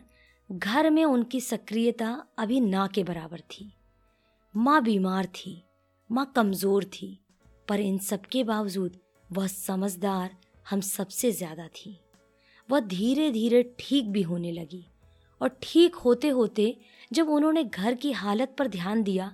घर 0.50 0.90
में 0.90 1.04
उनकी 1.06 1.40
सक्रियता 1.42 2.10
अभी 2.40 2.60
ना 2.60 2.86
के 2.88 3.04
बराबर 3.04 3.40
थी। 3.50 3.72
माँ 4.56 4.82
बीमार 4.84 5.26
थी, 5.26 5.64
माँ 6.10 6.32
कमज़ोर 6.36 6.84
थी, 6.84 7.18
पर 7.68 7.80
इन 7.80 7.98
सब 8.00 8.22
के 8.26 8.44
बावजूद 8.44 8.96
वह 9.30 9.48
समझदार 9.48 10.36
हम 10.66 10.82
सबसे 10.82 11.32
ज़्यादा 11.32 11.68
थी। 11.68 12.00
वह 12.70 12.80
धीरे 12.80 13.30
धीरे 13.32 13.62
ठीक 13.80 14.08
भी 14.08 14.22
होने 14.22 14.52
लगी 14.52 14.86
और 15.42 15.58
ठीक 15.64 15.96
होते 15.96 16.30
होते 16.30 16.76
जब 17.12 17.30
उन्होंने 17.30 17.64
घर 17.64 17.96
की 17.96 18.12
हालत 18.12 18.56
पर 18.60 18.68
ध्यान 18.68 19.04
दिया 19.04 19.34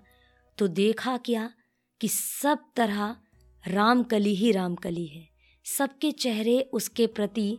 तो 0.57 0.67
देखा 0.69 1.15
क्या 1.17 1.49
कि 2.01 2.07
सब 2.07 2.65
तरह 2.75 3.15
रामकली 3.63 4.33
ही 4.35 4.51
रामकली 4.51 5.05
है। 5.05 5.27
सबके 5.65 6.11
चेहरे 6.13 6.59
उसके 6.73 7.07
प्रति 7.09 7.57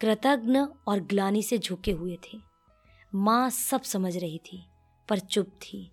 कृतज्ञ 0.00 0.58
और 0.58 1.00
ग्लानी 1.02 1.42
से 1.42 1.58
झुके 1.58 1.92
हुए 1.92 2.18
थे। 2.24 2.38
माँ 3.14 3.50
सब 3.50 3.82
समझ 3.82 4.16
रही 4.16 4.38
थी, 4.38 4.66
पर 5.08 5.18
चुप 5.18 5.46
थी 5.46 5.90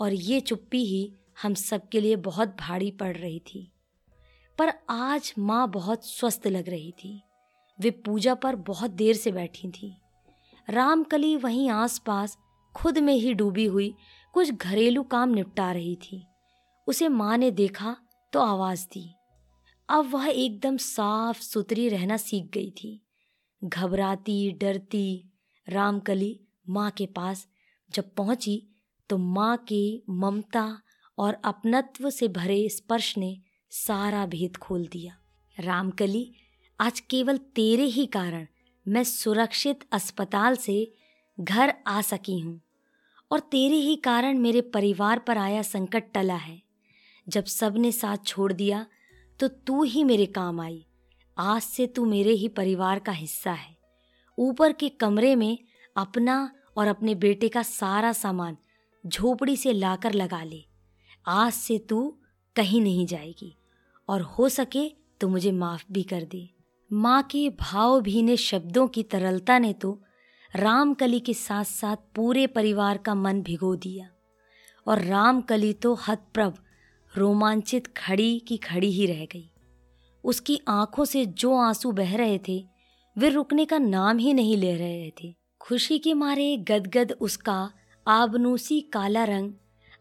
और 0.00 0.12
ये 0.12 0.40
चुप्पी 0.40 0.84
ही 0.84 1.12
हम 1.42 1.54
सबके 1.54 2.00
लिए 2.00 2.16
बहुत 2.16 2.48
भारी 2.48 2.90
पड़ 2.90 3.16
रही 3.16 3.40
थी। 3.40 3.72
पर 4.58 4.72
आज 4.90 5.34
माँ 5.38 5.70
बहुत 5.70 6.06
स्वस्थ 6.06 6.46
लग 6.46 6.68
रही 6.68 6.92
थी। 6.92 7.22
वे 7.80 7.90
पूजा 7.90 8.34
पर 8.34 8.56
बहुत 8.56 8.90
देर 8.90 9.16
से 9.16 9.32
बैठी 9.32 9.68
थी। 9.68 9.96
रामकली 10.70 11.36
वहीं 11.36 11.70
आसपास 11.70 12.38
खुद 12.74 12.98
में 12.98 13.14
ही 13.14 13.34
डूबी 13.34 13.64
हुई 13.64 13.94
कुछ 14.34 14.50
घरेलू 14.50 15.02
काम 15.02 15.28
निपटा 15.28 15.72
रही 15.72 15.96
थी। 15.96 16.26
उसे 16.86 17.08
माँ 17.08 17.36
ने 17.36 17.50
देखा 17.50 17.96
तो 18.32 18.40
आवाज़ 18.40 18.86
दी। 18.86 19.14
अब 19.88 20.10
वह 20.14 20.26
एकदम 20.26 20.76
साफ़ 20.76 21.40
सुथरी 21.40 21.88
रहना 21.88 22.16
सीख 22.16 22.44
गई 22.44 22.70
थी। 22.70 23.02
घबराती, 23.64 24.52
डरती 24.52 25.24
रामकली 25.68 26.40
माँ 26.68 26.90
के 26.90 27.06
पास 27.06 27.46
जब 27.90 28.14
पहुँची 28.14 28.62
तो 29.10 29.18
माँ 29.18 29.56
के 29.68 30.02
ममता 30.10 30.66
और 31.18 31.36
अपनत्व 31.44 32.10
से 32.10 32.28
भरे 32.28 32.68
स्पर्श 32.68 33.16
ने 33.18 33.36
सारा 33.72 34.24
भेद 34.26 34.56
खोल 34.56 34.86
दिया। 34.86 35.16
रामकली, 35.56 36.32
आज 36.80 37.00
केवल 37.00 37.36
तेरे 37.54 37.84
ही 37.84 38.06
कारण 38.06 38.46
मैं 38.86 39.04
सुरक्षित 39.04 39.84
अस्पताल 39.92 40.56
से 40.56 40.92
घर 41.38 41.72
आ 41.86 42.00
सकी 42.00 42.38
हूँ 42.40 42.60
और 43.30 43.40
तेरे 43.40 43.76
ही 43.76 43.96
कारण 43.96 44.38
मेरे 44.38 44.60
परिवार 44.60 45.18
पर 45.18 45.38
आया 45.38 45.62
संकट 45.62 46.12
टला 46.14 46.34
है। 46.34 46.60
जब 47.26 47.44
सबने 47.44 47.92
साथ 47.92 48.24
छोड़ 48.26 48.52
दिया 48.52 48.86
तो 49.40 49.48
तू 49.48 49.82
ही 49.82 50.04
मेरे 50.04 50.26
काम 50.26 50.60
आई। 50.60 50.84
आज 51.36 51.62
से 51.62 51.86
तू 51.86 52.04
मेरे 52.04 52.32
ही 52.32 52.48
परिवार 52.48 52.98
का 52.98 53.12
हिस्सा 53.12 53.52
है। 53.52 53.76
ऊपर 54.38 54.72
के 54.72 54.88
कमरे 54.90 55.34
में 55.36 55.58
अपना 55.96 56.50
और 56.78 56.86
अपने 56.86 57.14
बेटे 57.14 57.48
का 57.48 57.62
सारा 57.62 58.12
सामान 58.12 58.56
झोपड़ी 59.06 59.56
से 59.56 59.72
लाकर 59.72 60.12
लगा 60.12 60.42
ले। 60.44 60.64
आज 61.26 61.52
से 61.52 61.78
तू 61.78 62.18
कहीं 62.56 62.80
नहीं 62.80 63.06
जाएगी 63.06 63.56
और 64.08 64.20
हो 64.20 64.48
सके 64.48 64.88
तो 65.20 65.28
मुझे 65.28 65.52
माफ़ 65.52 65.84
भी 65.92 66.02
कर 66.02 66.24
दे। 66.24 66.48
माँ 66.92 67.22
के 67.22 67.48
भाव 67.50 68.00
भीने 68.00 68.36
शब्दों 68.36 68.86
की 68.88 69.02
तरलता 69.02 69.58
ने 69.58 69.72
तो 69.72 70.02
रामकली 70.56 71.20
के 71.20 71.34
साथ 71.34 71.64
साथ 71.64 71.96
पूरे 72.14 72.46
परिवार 72.46 72.98
का 72.98 73.14
मन 73.14 73.42
भिगो 73.42 73.74
दिया। 73.76 74.08
और 74.86 75.02
रामकली 75.02 75.72
तो 75.72 75.94
हतप्रभ, 75.94 76.58
रोमांचित 77.16 77.86
खड़ी 77.86 78.38
की 78.38 78.56
खड़ी 78.56 78.90
ही 78.90 79.06
रह 79.06 79.24
गई। 79.24 79.50
उसकी 80.24 80.60
आँखों 80.68 81.04
से 81.04 81.26
जो 81.26 81.56
आँसू 81.56 81.92
बह 81.92 82.16
रहे 82.16 82.38
थे, 82.48 82.64
वे 83.18 83.28
रुकने 83.28 83.64
का 83.64 83.78
नाम 83.78 84.18
ही 84.18 84.34
नहीं 84.34 84.56
ले 84.56 84.74
रहे 84.76 85.12
थे। 85.22 85.34
खुशी 85.68 85.98
के 85.98 86.14
मारे 86.14 86.56
गदगद 86.56 87.12
उसका 87.20 87.70
आबनूसी 88.06 88.80
काला 88.80 89.24
रंग, 89.24 89.52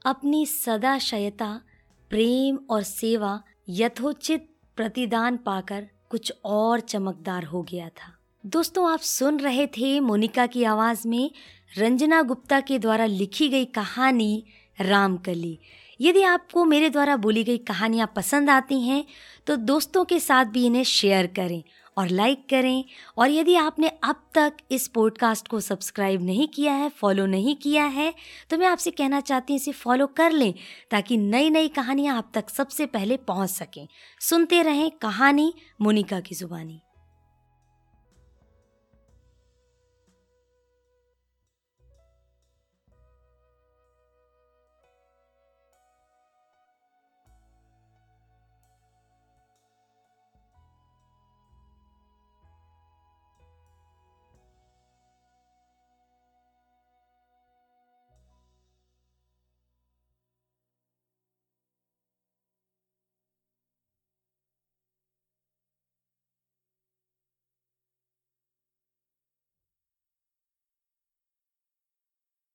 अपनी 0.06 0.46
सदाशयता 0.46 1.62
प्रेम 2.10 2.60
और 2.70 2.84
सेवा 2.84 3.44
यथोचित 3.70 4.48
प्रतिदान 4.76 5.38
पाकर 5.38 5.88
कुछ 6.10 6.34
और 6.46 6.80
चमकदार 6.80 7.44
हो 7.44 7.62
गया 7.64 7.90
था। 7.90 8.14
दोस्तों, 8.46 8.92
आप 8.92 9.00
सुन 9.00 9.40
रहे 9.40 9.68
थे 9.68 10.00
मोनिका 10.00 10.46
की 10.48 10.64
आवाज़ 10.64 11.08
में 11.08 11.32
रंजना 11.78 12.22
गुप्ता 12.22 12.60
के 12.60 12.80
द्वारा 12.80 13.06
लिखी 13.06 13.50
गई 13.50 13.66
कहानी 13.66 14.44
रामकली। 14.82 15.60
यदि 16.02 16.22
आपको 16.22 16.66
मेरे 16.66 16.90
द्वारा 16.90 17.16
बोली 17.18 17.44
गई 17.44 17.58
कहानियाँ 17.58 18.12
पसंद 18.16 18.50
आती 18.50 18.82
हैं 18.82 19.06
तो 19.48 19.56
दोस्तों 19.56 20.06
के 20.06 20.20
साथ 20.20 20.46
भी 20.46 20.66
इन्हें 20.66 20.84
शेयर 20.84 21.28
करें। 21.28 21.64
और 21.98 22.10
लाइक 22.10 22.46
करें। 22.50 22.84
और 23.18 23.30
यदि 23.30 23.56
आपने 23.56 23.92
अब 24.04 24.24
तक 24.36 24.58
इस 24.72 24.88
पॉडकास्ट 24.88 25.48
को 25.48 25.60
सब्सक्राइब 25.60 26.24
नहीं 26.24 26.48
किया 26.48 26.74
है 26.74 26.90
फॉलो 26.90 27.26
नहीं 27.26 27.56
किया 27.56 27.86
है 27.86 28.14
तो 28.50 28.58
मैं 28.58 28.68
आपसे 28.68 28.92
कहना 28.92 29.22
चाहती 29.22 29.54
हूँ, 29.54 29.60
इसे 29.60 29.72
फॉलो 29.74 30.08
कर 30.08 30.32
लें 30.32 30.54
ताकि 30.92 31.18
नई 31.18 31.50
नई 31.50 31.68
कहानियाँ 31.68 32.18
आप 32.18 32.32
तक 32.34 32.50
सबसे 32.50 32.86
पहले 32.88 33.18
पहुँच 33.18 33.50
सकें। 33.50 33.88
सुनते 34.22 34.62
रहें 34.62 34.90
कहानी 34.92 35.54
मोनिका 35.82 36.20
की 36.20 36.36
ज़ुबानी। 36.36 36.82